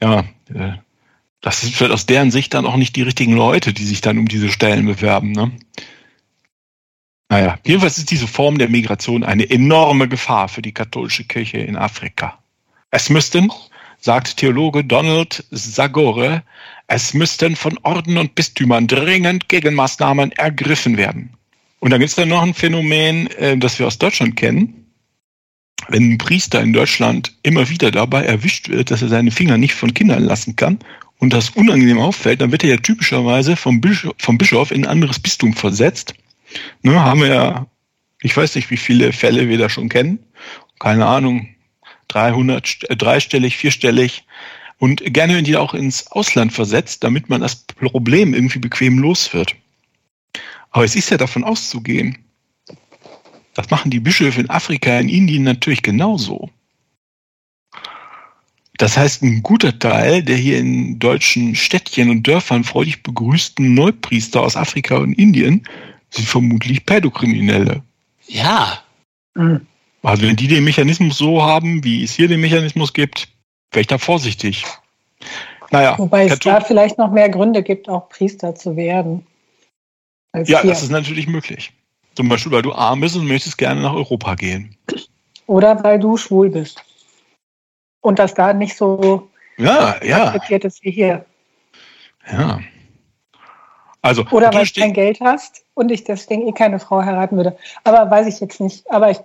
Ja, 0.00 0.24
äh, 0.52 0.72
das 1.42 1.60
sind 1.60 1.74
vielleicht 1.74 1.92
aus 1.92 2.06
deren 2.06 2.30
Sicht 2.30 2.54
dann 2.54 2.66
auch 2.66 2.76
nicht 2.76 2.96
die 2.96 3.02
richtigen 3.02 3.34
Leute, 3.34 3.72
die 3.72 3.84
sich 3.84 4.00
dann 4.00 4.18
um 4.18 4.28
diese 4.28 4.48
Stellen 4.48 4.86
bewerben. 4.86 5.32
Ne? 5.32 5.52
Naja, 7.28 7.58
jedenfalls 7.64 7.98
ist 7.98 8.10
diese 8.10 8.26
Form 8.26 8.58
der 8.58 8.68
Migration 8.68 9.24
eine 9.24 9.48
enorme 9.50 10.08
Gefahr 10.08 10.48
für 10.48 10.62
die 10.62 10.72
katholische 10.72 11.24
Kirche 11.24 11.58
in 11.58 11.76
Afrika. 11.76 12.38
Es 12.90 13.10
müssten, 13.10 13.50
sagt 14.02 14.36
Theologe 14.36 14.84
Donald 14.84 15.44
Zagore, 15.50 16.42
es 16.88 17.14
müssten 17.14 17.56
von 17.56 17.78
Orden 17.84 18.18
und 18.18 18.34
Bistümern 18.34 18.86
dringend 18.86 19.48
Gegenmaßnahmen 19.48 20.32
ergriffen 20.32 20.98
werden. 20.98 21.30
Und 21.80 21.90
dann 21.90 22.00
gibt 22.00 22.10
es 22.10 22.16
dann 22.16 22.28
noch 22.28 22.42
ein 22.42 22.52
Phänomen, 22.52 23.28
äh, 23.38 23.56
das 23.56 23.78
wir 23.78 23.86
aus 23.86 23.96
Deutschland 23.96 24.36
kennen. 24.36 24.86
Wenn 25.88 26.12
ein 26.12 26.18
Priester 26.18 26.60
in 26.60 26.74
Deutschland 26.74 27.32
immer 27.42 27.68
wieder 27.70 27.90
dabei 27.90 28.24
erwischt 28.24 28.68
wird, 28.68 28.90
dass 28.90 29.00
er 29.00 29.08
seine 29.08 29.30
Finger 29.30 29.56
nicht 29.56 29.74
von 29.74 29.94
Kindern 29.94 30.22
lassen 30.22 30.54
kann 30.56 30.78
und 31.18 31.32
das 31.32 31.50
unangenehm 31.50 31.98
auffällt, 31.98 32.42
dann 32.42 32.52
wird 32.52 32.62
er 32.62 32.70
ja 32.70 32.76
typischerweise 32.76 33.56
vom 33.56 33.80
Bischof, 33.80 34.12
vom 34.18 34.36
Bischof 34.36 34.70
in 34.70 34.84
ein 34.84 34.90
anderes 34.90 35.18
Bistum 35.18 35.54
versetzt 35.54 36.14
Ne, 36.82 37.00
haben 37.00 37.20
wir 37.20 37.28
ja, 37.28 37.66
ich 38.20 38.36
weiß 38.36 38.54
nicht, 38.54 38.70
wie 38.70 38.76
viele 38.76 39.12
Fälle 39.12 39.48
wir 39.48 39.58
da 39.58 39.68
schon 39.68 39.88
kennen. 39.88 40.18
Keine 40.78 41.06
Ahnung, 41.06 41.48
300, 42.12 42.90
äh, 42.90 42.96
dreistellig, 42.96 43.56
vierstellig. 43.56 44.24
Und 44.78 45.02
gerne 45.12 45.34
werden 45.34 45.44
die 45.44 45.56
auch 45.56 45.74
ins 45.74 46.10
Ausland 46.10 46.52
versetzt, 46.52 47.04
damit 47.04 47.28
man 47.28 47.40
das 47.40 47.64
Problem 47.64 48.34
irgendwie 48.34 48.58
bequem 48.58 48.98
los 48.98 49.32
wird. 49.32 49.54
Aber 50.70 50.84
es 50.84 50.96
ist 50.96 51.10
ja 51.10 51.16
davon 51.16 51.44
auszugehen. 51.44 52.18
Das 53.54 53.70
machen 53.70 53.90
die 53.90 54.00
Bischöfe 54.00 54.40
in 54.40 54.50
Afrika, 54.50 54.98
in 54.98 55.08
Indien 55.08 55.44
natürlich 55.44 55.82
genauso. 55.82 56.50
Das 58.78 58.96
heißt, 58.96 59.22
ein 59.22 59.42
guter 59.42 59.78
Teil 59.78 60.22
der 60.22 60.36
hier 60.36 60.58
in 60.58 60.98
deutschen 60.98 61.54
Städtchen 61.54 62.10
und 62.10 62.26
Dörfern 62.26 62.64
freudig 62.64 63.02
begrüßten 63.02 63.74
Neupriester 63.74 64.40
aus 64.40 64.56
Afrika 64.56 64.96
und 64.96 65.12
Indien 65.12 65.68
sind 66.10 66.26
vermutlich 66.26 66.84
Pädokriminelle. 66.84 67.82
Ja. 68.26 68.82
Mhm. 69.34 69.66
Also 70.02 70.26
wenn 70.26 70.36
die 70.36 70.48
den 70.48 70.64
Mechanismus 70.64 71.16
so 71.16 71.42
haben, 71.42 71.84
wie 71.84 72.02
es 72.02 72.12
hier 72.12 72.28
den 72.28 72.40
Mechanismus 72.40 72.92
gibt, 72.92 73.28
wäre 73.70 73.82
ich 73.82 73.86
da 73.86 73.98
vorsichtig. 73.98 74.64
Naja, 75.70 75.98
Wobei 75.98 76.26
es 76.26 76.38
da 76.40 76.60
vielleicht 76.60 76.98
noch 76.98 77.10
mehr 77.10 77.28
Gründe 77.28 77.62
gibt, 77.62 77.88
auch 77.88 78.08
Priester 78.08 78.54
zu 78.54 78.76
werden. 78.76 79.26
Ja, 80.34 80.60
hier. 80.60 80.70
das 80.70 80.82
ist 80.82 80.90
natürlich 80.90 81.26
möglich. 81.26 81.72
Zum 82.14 82.28
Beispiel, 82.28 82.52
weil 82.52 82.62
du 82.62 82.72
arm 82.72 83.00
bist 83.00 83.16
und 83.16 83.26
möchtest 83.26 83.56
gerne 83.56 83.80
nach 83.80 83.94
Europa 83.94 84.34
gehen. 84.34 84.76
Oder 85.46 85.82
weil 85.82 85.98
du 85.98 86.16
schwul 86.16 86.50
bist. 86.50 86.84
Und 88.00 88.18
das 88.18 88.34
da 88.34 88.52
nicht 88.52 88.76
so 88.76 89.30
ja, 89.56 90.02
ja. 90.02 90.26
akzeptiert 90.26 90.64
ist 90.64 90.82
wie 90.82 90.90
hier. 90.90 91.24
Ja. 92.30 92.60
Also, 94.02 94.26
Oder 94.30 94.52
weil 94.52 94.66
du 94.66 94.80
kein 94.80 94.92
Geld 94.92 95.20
hast 95.20 95.64
und 95.74 95.90
ich 95.90 96.04
deswegen 96.04 96.48
eh 96.48 96.52
keine 96.52 96.80
Frau 96.80 97.02
heiraten 97.02 97.36
würde. 97.36 97.56
Aber 97.84 98.10
weiß 98.10 98.26
ich 98.26 98.40
jetzt 98.40 98.60
nicht. 98.60 98.90
Aber 98.90 99.10
ich 99.10 99.18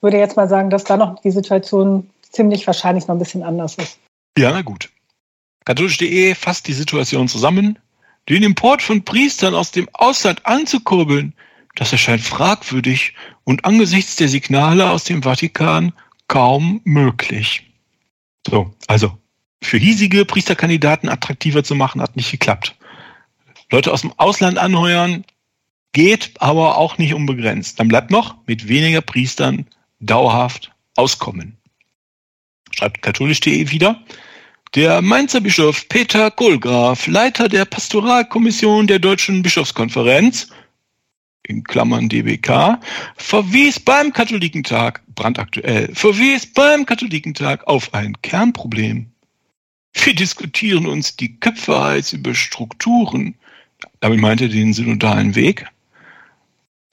würde 0.00 0.18
jetzt 0.18 0.36
mal 0.36 0.48
sagen, 0.48 0.70
dass 0.70 0.84
da 0.84 0.96
noch 0.96 1.20
die 1.20 1.30
Situation 1.30 2.08
ziemlich 2.22 2.66
wahrscheinlich 2.66 3.06
noch 3.06 3.14
ein 3.14 3.18
bisschen 3.18 3.42
anders 3.42 3.74
ist. 3.76 3.98
Ja, 4.36 4.50
na 4.50 4.62
gut. 4.62 4.90
Katholisch.de 5.64 6.34
fasst 6.34 6.66
die 6.68 6.72
Situation 6.72 7.28
zusammen. 7.28 7.78
Den 8.28 8.42
Import 8.42 8.82
von 8.82 9.04
Priestern 9.04 9.54
aus 9.54 9.70
dem 9.70 9.88
Ausland 9.92 10.44
anzukurbeln, 10.46 11.34
das 11.76 11.92
erscheint 11.92 12.22
fragwürdig 12.22 13.14
und 13.44 13.64
angesichts 13.64 14.16
der 14.16 14.28
Signale 14.28 14.90
aus 14.90 15.04
dem 15.04 15.22
Vatikan 15.22 15.92
kaum 16.28 16.80
möglich. 16.84 17.70
So, 18.46 18.72
also 18.86 19.16
für 19.62 19.78
hiesige 19.78 20.24
Priesterkandidaten 20.24 21.08
attraktiver 21.08 21.64
zu 21.64 21.74
machen, 21.74 22.00
hat 22.00 22.16
nicht 22.16 22.30
geklappt. 22.30 22.76
Leute 23.70 23.92
aus 23.92 24.02
dem 24.02 24.12
Ausland 24.16 24.58
anheuern, 24.58 25.24
geht 25.92 26.32
aber 26.38 26.76
auch 26.78 26.98
nicht 26.98 27.14
unbegrenzt. 27.14 27.80
Dann 27.80 27.88
bleibt 27.88 28.10
noch 28.10 28.36
mit 28.46 28.68
weniger 28.68 29.00
Priestern 29.00 29.66
dauerhaft 30.00 30.72
auskommen. 30.96 31.56
Schreibt 32.72 33.02
katholisch.de 33.02 33.70
wieder. 33.70 34.02
Der 34.74 35.00
Mainzer 35.00 35.40
Bischof 35.40 35.88
Peter 35.88 36.30
Kohlgraf, 36.30 37.06
Leiter 37.06 37.48
der 37.48 37.64
Pastoralkommission 37.64 38.86
der 38.86 38.98
Deutschen 38.98 39.42
Bischofskonferenz, 39.42 40.50
in 41.42 41.64
Klammern 41.64 42.10
DBK, 42.10 42.78
verwies 43.16 43.80
beim 43.80 44.12
Katholikentag, 44.12 45.02
brandaktuell, 45.14 45.88
verwies 45.94 46.52
beim 46.52 46.84
Katholikentag 46.84 47.66
auf 47.66 47.94
ein 47.94 48.20
Kernproblem. 48.20 49.10
Wir 49.94 50.14
diskutieren 50.14 50.86
uns 50.86 51.16
die 51.16 51.40
Köpfe 51.40 51.82
heiß 51.82 52.12
über 52.12 52.34
Strukturen, 52.34 53.34
damit 54.00 54.20
meinte 54.20 54.44
er 54.44 54.50
den 54.50 54.74
synodalen 54.74 55.34
Weg, 55.34 55.66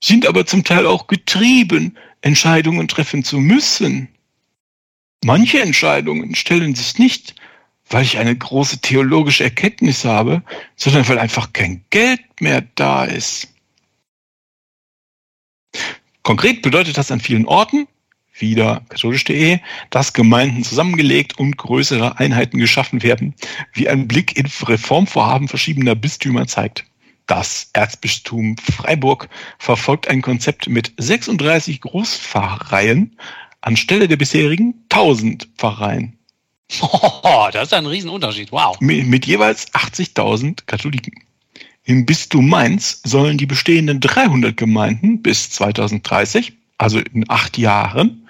sind 0.02 0.26
aber 0.26 0.46
zum 0.46 0.64
Teil 0.64 0.86
auch 0.86 1.08
getrieben, 1.08 1.98
Entscheidungen 2.26 2.88
treffen 2.88 3.24
zu 3.24 3.40
müssen. 3.40 4.08
Manche 5.24 5.62
Entscheidungen 5.62 6.34
stellen 6.34 6.74
sich 6.74 6.98
nicht, 6.98 7.36
weil 7.88 8.04
ich 8.04 8.18
eine 8.18 8.36
große 8.36 8.82
theologische 8.82 9.44
Erkenntnis 9.44 10.06
habe, 10.06 10.42
sondern 10.76 11.08
weil 11.08 11.20
einfach 11.20 11.54
kein 11.54 11.86
Geld 11.92 12.22
mehr 12.40 12.64
da 12.74 13.06
ist. 13.06 13.54
Konkret 16.24 16.64
bedeutet 16.64 16.98
das 16.98 17.12
an 17.12 17.20
vielen 17.20 17.46
Orten, 17.46 17.88
wieder 18.34 18.84
katholisch.de, 18.90 19.60
dass 19.92 20.14
Gemeinden 20.14 20.64
zusammengelegt 20.64 21.38
und 21.38 21.58
größere 21.58 22.18
Einheiten 22.18 22.58
geschaffen 22.58 23.04
werden, 23.04 23.36
wie 23.74 23.88
ein 23.88 24.08
Blick 24.08 24.36
in 24.36 24.48
Reformvorhaben 24.48 25.48
verschiedener 25.48 25.94
Bistümer 25.94 26.48
zeigt. 26.48 26.86
Das 27.28 27.70
Erzbistum 27.74 28.56
Freiburg 28.58 29.30
verfolgt 29.58 30.08
ein 30.08 30.22
Konzept 30.22 30.70
mit 30.70 30.94
36 30.98 31.82
Großpfarreien 31.82 33.18
anstelle 33.62 34.08
der 34.08 34.18
bisherigen 34.18 34.86
1000 34.90 35.48
Pfarreien. 35.58 36.18
Oh, 36.82 37.48
das 37.52 37.68
ist 37.68 37.74
ein 37.74 37.86
Riesenunterschied. 37.86 38.52
Wow. 38.52 38.80
Mit, 38.80 39.06
mit 39.08 39.26
jeweils 39.26 39.72
80.000 39.74 40.66
Katholiken. 40.66 41.14
Im 41.84 42.06
Bistum 42.06 42.50
Mainz 42.50 43.02
sollen 43.04 43.38
die 43.38 43.46
bestehenden 43.46 44.00
300 44.00 44.58
Gemeinden 44.58 45.22
bis 45.22 45.52
2030 45.52 46.54
also 46.78 47.00
in 47.00 47.30
acht 47.30 47.58
Jahren, 47.58 48.28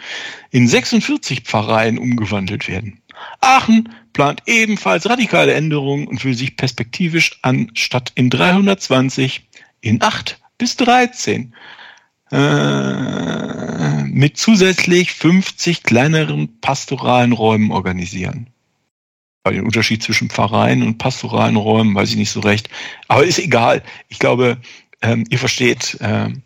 in 0.51 0.67
46 0.67 1.41
Pfarreien 1.41 1.97
umgewandelt 1.97 2.67
werden. 2.67 3.01
Aachen 3.41 3.89
plant 4.15 4.43
ebenfalls 4.45 5.07
radikale 5.07 5.53
Änderungen 5.53 6.07
und 6.07 6.23
will 6.23 6.33
sich 6.33 6.55
perspektivisch 6.55 7.37
anstatt 7.43 8.13
in 8.15 8.29
320 8.29 9.45
in 9.81 10.01
8 10.01 10.39
bis 10.57 10.77
13 10.77 11.53
äh, 12.31 14.03
mit 14.05 14.37
zusätzlich 14.37 15.11
50 15.11 15.83
kleineren 15.83 16.59
pastoralen 16.61 17.33
Räumen 17.33 17.71
organisieren. 17.71 18.47
Bei 19.43 19.51
den 19.51 19.65
Unterschied 19.65 20.01
zwischen 20.01 20.29
Pfarreien 20.29 20.81
und 20.81 20.97
pastoralen 20.97 21.57
Räumen 21.57 21.93
weiß 21.93 22.09
ich 22.09 22.15
nicht 22.15 22.31
so 22.31 22.39
recht. 22.39 22.69
Aber 23.09 23.25
ist 23.25 23.37
egal. 23.37 23.83
Ich 24.07 24.17
glaube, 24.17 24.57
ähm, 25.01 25.25
ihr 25.29 25.37
versteht, 25.37 25.97
ähm, 25.99 26.41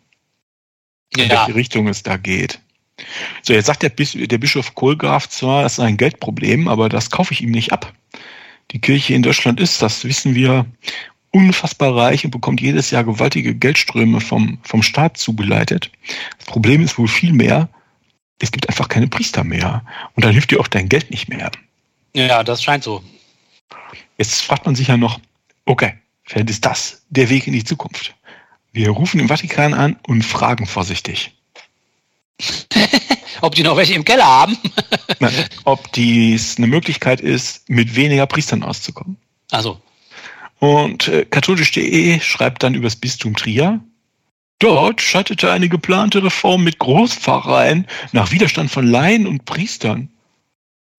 in 1.16 1.28
ja. 1.28 1.30
welche 1.30 1.54
Richtung 1.54 1.86
es 1.86 2.02
da 2.02 2.16
geht. 2.16 2.60
So, 3.42 3.52
jetzt 3.52 3.66
sagt 3.66 3.82
der, 3.82 3.88
Bis 3.88 4.12
der 4.12 4.38
Bischof 4.38 4.74
Kohlgraf 4.74 5.28
zwar, 5.28 5.62
das 5.62 5.74
ist 5.74 5.80
ein 5.80 5.96
Geldproblem, 5.96 6.68
aber 6.68 6.88
das 6.88 7.10
kaufe 7.10 7.32
ich 7.32 7.42
ihm 7.42 7.50
nicht 7.50 7.72
ab. 7.72 7.92
Die 8.70 8.80
Kirche 8.80 9.14
in 9.14 9.22
Deutschland 9.22 9.60
ist, 9.60 9.82
das 9.82 10.04
wissen 10.04 10.34
wir, 10.34 10.66
unfassbar 11.32 11.96
reich 11.96 12.24
und 12.24 12.30
bekommt 12.30 12.60
jedes 12.60 12.90
Jahr 12.90 13.04
gewaltige 13.04 13.54
Geldströme 13.54 14.20
vom, 14.20 14.58
vom 14.62 14.82
Staat 14.82 15.16
zugeleitet. 15.16 15.90
Das 16.38 16.46
Problem 16.46 16.82
ist 16.82 16.98
wohl 16.98 17.08
viel 17.08 17.32
mehr, 17.32 17.68
es 18.40 18.50
gibt 18.50 18.68
einfach 18.68 18.88
keine 18.88 19.06
Priester 19.06 19.44
mehr. 19.44 19.84
Und 20.14 20.24
dann 20.24 20.32
hilft 20.32 20.50
dir 20.50 20.60
auch 20.60 20.68
dein 20.68 20.88
Geld 20.88 21.10
nicht 21.10 21.28
mehr. 21.28 21.50
Ja, 22.14 22.42
das 22.42 22.62
scheint 22.62 22.84
so. 22.84 23.02
Jetzt 24.18 24.42
fragt 24.42 24.66
man 24.66 24.74
sich 24.74 24.88
ja 24.88 24.96
noch, 24.96 25.20
okay, 25.66 25.94
vielleicht 26.24 26.50
ist 26.50 26.64
das 26.64 27.04
der 27.10 27.28
Weg 27.30 27.46
in 27.46 27.52
die 27.52 27.64
Zukunft. 27.64 28.14
Wir 28.72 28.90
rufen 28.90 29.20
im 29.20 29.28
Vatikan 29.28 29.74
an 29.74 29.96
und 30.06 30.24
fragen 30.24 30.66
vorsichtig. 30.66 31.32
Ob 33.40 33.54
die 33.54 33.62
noch 33.62 33.76
welche 33.76 33.94
im 33.94 34.04
Keller 34.04 34.26
haben? 34.26 34.56
Nein, 35.18 35.32
ob 35.64 35.92
dies 35.92 36.56
eine 36.58 36.66
Möglichkeit 36.66 37.20
ist, 37.20 37.68
mit 37.68 37.94
weniger 37.96 38.26
Priestern 38.26 38.62
auszukommen. 38.62 39.16
Also. 39.50 39.80
Und 40.58 41.08
äh, 41.08 41.24
katholisch.de 41.24 42.20
schreibt 42.20 42.62
dann 42.62 42.74
übers 42.74 42.96
Bistum 42.96 43.34
Trier. 43.34 43.80
Dort 44.58 45.00
scheiterte 45.00 45.50
eine 45.50 45.70
geplante 45.70 46.22
Reform 46.22 46.64
mit 46.64 46.78
Großpfarreien 46.78 47.86
nach 48.12 48.30
Widerstand 48.30 48.70
von 48.70 48.86
Laien 48.86 49.26
und 49.26 49.46
Priestern. 49.46 50.10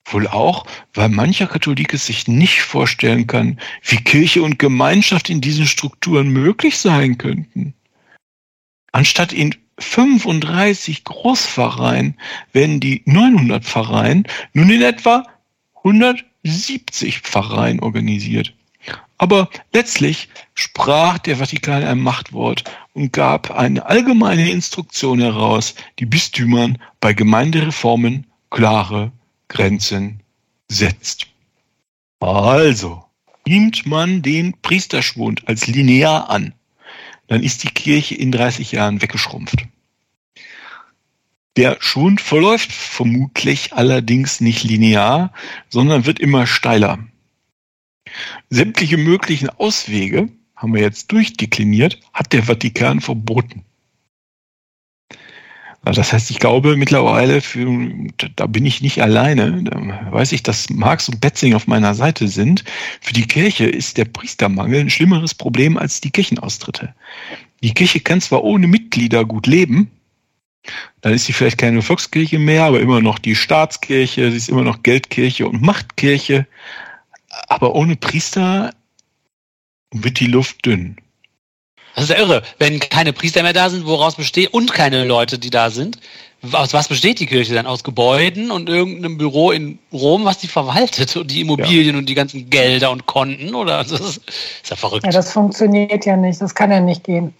Wohl 0.05 0.27
auch, 0.27 0.65
weil 0.95 1.09
mancher 1.09 1.45
Katholik 1.45 1.93
es 1.93 2.07
sich 2.07 2.27
nicht 2.27 2.63
vorstellen 2.63 3.27
kann, 3.27 3.59
wie 3.83 3.97
Kirche 3.97 4.41
und 4.41 4.57
Gemeinschaft 4.57 5.29
in 5.29 5.41
diesen 5.41 5.67
Strukturen 5.67 6.29
möglich 6.29 6.79
sein 6.79 7.19
könnten. 7.19 7.75
Anstatt 8.91 9.31
in 9.31 9.55
35 9.81 11.03
Großpfarreien 11.03 12.17
werden 12.53 12.79
die 12.79 13.01
900 13.05 13.63
Pfarreien 13.63 14.27
nun 14.53 14.69
in 14.69 14.81
etwa 14.81 15.25
170 15.83 17.21
Pfarreien 17.21 17.79
organisiert. 17.79 18.53
Aber 19.17 19.49
letztlich 19.71 20.29
sprach 20.55 21.19
der 21.19 21.37
Vatikan 21.37 21.83
ein 21.83 21.99
Machtwort 21.99 22.63
und 22.93 23.13
gab 23.13 23.51
eine 23.51 23.85
allgemeine 23.85 24.49
Instruktion 24.49 25.19
heraus, 25.19 25.75
die 25.99 26.07
Bistümern 26.07 26.79
bei 26.99 27.13
Gemeindereformen 27.13 28.25
klare 28.49 29.11
Grenzen 29.47 30.21
setzt. 30.67 31.27
Also, 32.19 33.03
nimmt 33.47 33.85
man 33.85 34.21
den 34.21 34.59
Priesterschwund 34.61 35.47
als 35.47 35.67
linear 35.67 36.29
an, 36.29 36.53
dann 37.27 37.43
ist 37.43 37.63
die 37.63 37.69
Kirche 37.69 38.15
in 38.15 38.31
30 38.31 38.71
Jahren 38.71 39.01
weggeschrumpft. 39.01 39.65
Der 41.57 41.77
Schwund 41.81 42.21
verläuft 42.21 42.71
vermutlich 42.71 43.73
allerdings 43.73 44.39
nicht 44.39 44.63
linear, 44.63 45.33
sondern 45.69 46.05
wird 46.05 46.19
immer 46.19 46.47
steiler. 46.47 46.99
Sämtliche 48.49 48.97
möglichen 48.97 49.49
Auswege, 49.49 50.29
haben 50.55 50.73
wir 50.73 50.81
jetzt 50.81 51.11
durchdekliniert, 51.11 51.99
hat 52.13 52.33
der 52.33 52.43
Vatikan 52.43 53.01
verboten. 53.01 53.65
Das 55.83 56.13
heißt, 56.13 56.29
ich 56.29 56.37
glaube 56.37 56.77
mittlerweile, 56.77 57.41
für, 57.41 57.65
da 58.35 58.45
bin 58.45 58.67
ich 58.67 58.81
nicht 58.81 59.01
alleine, 59.01 59.63
da 59.63 60.11
weiß 60.11 60.31
ich, 60.33 60.43
dass 60.43 60.69
Marx 60.69 61.09
und 61.09 61.21
Betzing 61.21 61.55
auf 61.55 61.65
meiner 61.65 61.95
Seite 61.95 62.27
sind. 62.27 62.63
Für 63.01 63.13
die 63.13 63.25
Kirche 63.25 63.65
ist 63.65 63.97
der 63.97 64.05
Priestermangel 64.05 64.81
ein 64.81 64.89
schlimmeres 64.91 65.33
Problem 65.33 65.77
als 65.77 65.99
die 65.99 66.11
Kirchenaustritte. 66.11 66.93
Die 67.63 67.73
Kirche 67.73 67.99
kann 67.99 68.21
zwar 68.21 68.43
ohne 68.43 68.67
Mitglieder 68.67 69.25
gut 69.25 69.47
leben, 69.47 69.89
dann 71.01 71.13
ist 71.13 71.25
sie 71.25 71.33
vielleicht 71.33 71.57
keine 71.57 71.81
Volkskirche 71.81 72.39
mehr, 72.39 72.65
aber 72.65 72.79
immer 72.79 73.01
noch 73.01 73.19
die 73.19 73.35
Staatskirche, 73.35 74.31
sie 74.31 74.37
ist 74.37 74.49
immer 74.49 74.63
noch 74.63 74.83
Geldkirche 74.83 75.47
und 75.47 75.61
Machtkirche. 75.61 76.45
Aber 77.47 77.75
ohne 77.75 77.95
Priester 77.95 78.73
wird 79.91 80.19
die 80.19 80.27
Luft 80.27 80.65
dünn. 80.65 80.97
Das 81.95 82.05
ist 82.05 82.09
ja 82.11 82.17
irre. 82.17 82.43
Wenn 82.57 82.79
keine 82.79 83.13
Priester 83.13 83.43
mehr 83.43 83.53
da 83.53 83.69
sind, 83.69 83.85
woraus 83.85 84.15
besteht, 84.15 84.53
und 84.53 84.73
keine 84.73 85.03
Leute, 85.03 85.39
die 85.39 85.49
da 85.49 85.69
sind, 85.69 85.99
aus 86.51 86.73
was 86.73 86.87
besteht 86.87 87.19
die 87.19 87.27
Kirche 87.27 87.53
dann? 87.53 87.67
Aus 87.67 87.83
Gebäuden 87.83 88.49
und 88.49 88.67
irgendeinem 88.67 89.17
Büro 89.17 89.51
in 89.51 89.77
Rom, 89.93 90.25
was 90.25 90.39
die 90.39 90.47
verwaltet 90.47 91.15
und 91.15 91.29
die 91.29 91.41
Immobilien 91.41 91.93
ja. 91.93 91.99
und 91.99 92.07
die 92.07 92.15
ganzen 92.15 92.49
Gelder 92.49 92.91
und 92.91 93.05
Konten? 93.05 93.53
Oder 93.53 93.83
das 93.83 93.91
ist, 93.91 94.21
ist 94.63 94.69
ja 94.69 94.75
verrückt. 94.75 95.05
Ja, 95.05 95.11
das 95.11 95.31
funktioniert 95.33 96.05
ja 96.05 96.17
nicht. 96.17 96.41
Das 96.41 96.55
kann 96.55 96.71
ja 96.71 96.79
nicht 96.79 97.03
gehen. 97.03 97.33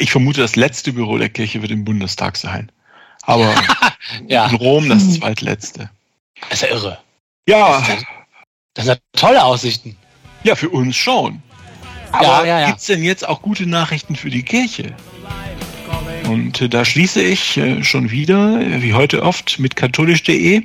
Ich 0.00 0.10
vermute, 0.10 0.40
das 0.40 0.56
letzte 0.56 0.92
Büro 0.92 1.18
der 1.18 1.28
Kirche 1.28 1.62
wird 1.62 1.70
im 1.70 1.84
Bundestag 1.84 2.36
sein. 2.36 2.70
Aber 3.22 3.54
ja. 4.26 4.46
in 4.50 4.56
Rom 4.56 4.88
das 4.88 5.14
zweitletzte. 5.14 5.90
Das 6.48 6.62
ist 6.62 6.62
ja 6.62 6.68
irre. 6.68 6.98
Ja. 7.48 7.78
Das, 7.80 7.88
ist, 7.88 8.06
das 8.74 8.84
sind 8.86 9.00
tolle 9.12 9.44
Aussichten. 9.44 9.96
Ja, 10.44 10.56
für 10.56 10.70
uns 10.70 10.96
schon. 10.96 11.42
Aber 12.10 12.24
ja, 12.24 12.44
ja, 12.44 12.60
ja. 12.60 12.66
gibt 12.66 12.80
es 12.80 12.86
denn 12.86 13.02
jetzt 13.02 13.26
auch 13.26 13.42
gute 13.42 13.66
Nachrichten 13.66 14.16
für 14.16 14.30
die 14.30 14.42
Kirche? 14.42 14.94
Und 16.28 16.60
äh, 16.60 16.68
da 16.68 16.84
schließe 16.84 17.22
ich 17.22 17.56
äh, 17.56 17.82
schon 17.82 18.10
wieder, 18.10 18.60
äh, 18.60 18.82
wie 18.82 18.94
heute 18.94 19.22
oft, 19.22 19.58
mit 19.58 19.76
katholisch.de. 19.76 20.62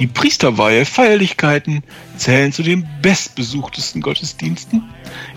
Die 0.00 0.06
Priesterweihe, 0.06 0.86
Feierlichkeiten 0.86 1.82
zählen 2.16 2.52
zu 2.52 2.62
den 2.62 2.88
bestbesuchtesten 3.02 4.00
Gottesdiensten. 4.00 4.82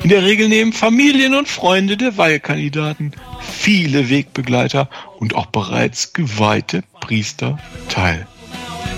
In 0.03 0.09
der 0.09 0.23
Regel 0.23 0.47
nehmen 0.47 0.71
Familien 0.71 1.35
und 1.35 1.49
Freunde 1.49 1.97
der 1.97 2.17
Weihekandidaten, 2.17 3.11
viele 3.41 4.09
Wegbegleiter 4.09 4.89
und 5.19 5.35
auch 5.35 5.47
bereits 5.47 6.13
geweihte 6.13 6.83
Priester 7.01 7.59
teil. 7.89 8.25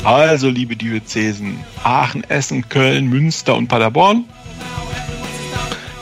Also, 0.03 0.49
liebe 0.49 0.75
Diözesen, 0.75 1.59
Aachen, 1.83 2.23
Essen, 2.29 2.69
Köln, 2.69 3.07
Münster 3.07 3.55
und 3.55 3.67
Paderborn, 3.67 4.25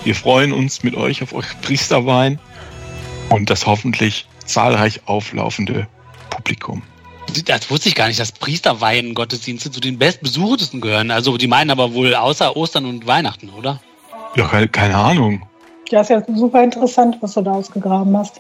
wir 0.04 0.16
freuen 0.16 0.52
uns 0.52 0.84
mit 0.84 0.96
euch 0.96 1.24
auf 1.24 1.32
euch 1.32 1.46
Priesterwein 1.62 2.38
und 3.30 3.50
das 3.50 3.66
hoffentlich 3.66 4.28
zahlreich 4.44 5.04
auflaufende 5.06 5.88
Publikum. 6.30 6.84
Das 7.46 7.70
wusste 7.70 7.90
ich 7.90 7.96
gar 7.96 8.08
nicht, 8.08 8.20
dass 8.20 8.32
Priesterweihen-Gottesdienste 8.32 9.72
zu 9.72 9.80
den 9.80 9.98
bestbesuchtesten 9.98 10.82
gehören. 10.82 11.12
Also 11.12 11.38
die 11.38 11.48
meinen 11.48 11.72
aber 11.72 11.94
wohl 11.94 12.16
außer 12.16 12.56
Ostern 12.56 12.86
und 12.86 13.08
Weihnachten, 13.08 13.50
oder? 13.50 13.82
Ja, 14.36 14.68
keine, 14.68 14.96
Ahnung. 14.96 15.44
Ja, 15.90 16.02
ist 16.02 16.10
ja 16.10 16.24
super 16.36 16.64
interessant, 16.64 17.18
was 17.22 17.34
du 17.34 17.42
da 17.42 17.52
ausgegraben 17.52 18.16
hast. 18.18 18.40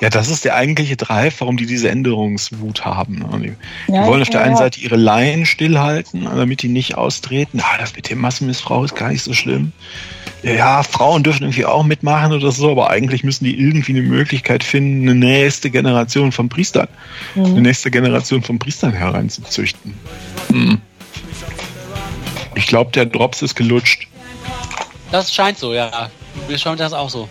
Ja, 0.00 0.10
das 0.10 0.28
ist 0.28 0.44
der 0.44 0.54
eigentliche 0.56 0.96
Drive, 0.96 1.40
warum 1.40 1.56
die 1.56 1.66
diese 1.66 1.88
Änderungswut 1.88 2.84
haben. 2.84 3.24
Die, 3.42 3.92
ja, 3.92 4.06
wollen 4.06 4.22
auf 4.22 4.30
der 4.30 4.40
ja, 4.40 4.46
einen 4.46 4.56
Seite 4.56 4.80
ihre 4.80 4.96
Laien 4.96 5.46
stillhalten, 5.46 6.24
damit 6.24 6.62
die 6.62 6.68
nicht 6.68 6.96
austreten. 6.96 7.60
Ah, 7.60 7.78
das 7.78 7.94
mit 7.94 8.10
dem 8.10 8.18
Massenmissbrauch 8.18 8.84
ist 8.84 8.96
gar 8.96 9.10
nicht 9.10 9.22
so 9.22 9.32
schlimm. 9.32 9.72
Ja, 10.46 10.84
Frauen 10.84 11.24
dürfen 11.24 11.42
irgendwie 11.42 11.64
auch 11.64 11.82
mitmachen 11.82 12.32
oder 12.32 12.52
so, 12.52 12.70
aber 12.70 12.88
eigentlich 12.88 13.24
müssen 13.24 13.44
die 13.44 13.58
irgendwie 13.58 13.92
eine 13.92 14.02
Möglichkeit 14.02 14.62
finden, 14.62 15.08
eine 15.08 15.18
nächste 15.18 15.70
Generation 15.70 16.30
von 16.30 16.48
Priestern, 16.48 16.86
mhm. 17.34 17.46
eine 17.46 17.62
nächste 17.62 17.90
Generation 17.90 18.42
von 18.42 18.60
Priestern 18.60 18.92
hereinzuzüchten. 18.92 19.94
Hm. 20.50 20.80
Ich 22.54 22.68
glaube, 22.68 22.92
der 22.92 23.06
Drops 23.06 23.42
ist 23.42 23.56
gelutscht. 23.56 24.06
Das 25.10 25.34
scheint 25.34 25.58
so, 25.58 25.74
ja. 25.74 26.10
Wir 26.46 26.58
schauen 26.58 26.78
das 26.78 26.92
auch 26.92 27.10
so. 27.10 27.28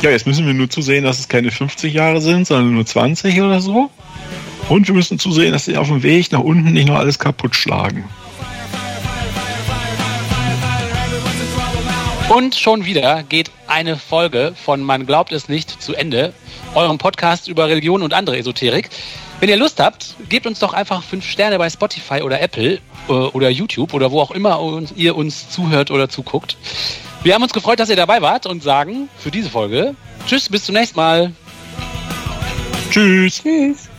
Ja, 0.00 0.08
jetzt 0.08 0.26
müssen 0.26 0.46
wir 0.46 0.54
nur 0.54 0.70
zusehen, 0.70 1.04
dass 1.04 1.18
es 1.18 1.28
keine 1.28 1.50
50 1.50 1.92
Jahre 1.92 2.22
sind, 2.22 2.46
sondern 2.46 2.72
nur 2.72 2.86
20 2.86 3.38
oder 3.42 3.60
so. 3.60 3.90
Und 4.70 4.86
wir 4.86 4.94
müssen 4.94 5.18
zusehen, 5.18 5.52
dass 5.52 5.66
sie 5.66 5.76
auf 5.76 5.88
dem 5.88 6.02
Weg 6.02 6.32
nach 6.32 6.40
unten 6.40 6.72
nicht 6.72 6.88
noch 6.88 6.96
alles 6.96 7.18
kaputt 7.18 7.54
schlagen. 7.54 8.04
Und 12.30 12.54
schon 12.54 12.84
wieder 12.84 13.24
geht 13.24 13.50
eine 13.66 13.96
Folge 13.96 14.54
von 14.54 14.84
Man 14.84 15.04
glaubt 15.04 15.32
es 15.32 15.48
nicht 15.48 15.82
zu 15.82 15.96
Ende. 15.96 16.32
Eurem 16.76 16.96
Podcast 16.96 17.48
über 17.48 17.66
Religion 17.66 18.02
und 18.02 18.14
andere 18.14 18.38
Esoterik. 18.38 18.88
Wenn 19.40 19.48
ihr 19.48 19.56
Lust 19.56 19.80
habt, 19.80 20.14
gebt 20.28 20.46
uns 20.46 20.60
doch 20.60 20.72
einfach 20.72 21.02
fünf 21.02 21.26
Sterne 21.26 21.58
bei 21.58 21.68
Spotify 21.68 22.22
oder 22.22 22.40
Apple 22.40 22.78
äh, 23.08 23.12
oder 23.12 23.50
YouTube 23.50 23.94
oder 23.94 24.12
wo 24.12 24.20
auch 24.20 24.30
immer 24.30 24.60
ihr 24.94 25.16
uns 25.16 25.50
zuhört 25.50 25.90
oder 25.90 26.08
zuguckt. 26.08 26.56
Wir 27.24 27.34
haben 27.34 27.42
uns 27.42 27.52
gefreut, 27.52 27.80
dass 27.80 27.90
ihr 27.90 27.96
dabei 27.96 28.22
wart 28.22 28.46
und 28.46 28.62
sagen 28.62 29.08
für 29.18 29.32
diese 29.32 29.50
Folge 29.50 29.96
Tschüss, 30.24 30.48
bis 30.48 30.62
zum 30.66 30.76
nächsten 30.76 31.00
Mal. 31.00 31.32
Tschüss. 32.92 33.42
Tschüss. 33.42 33.89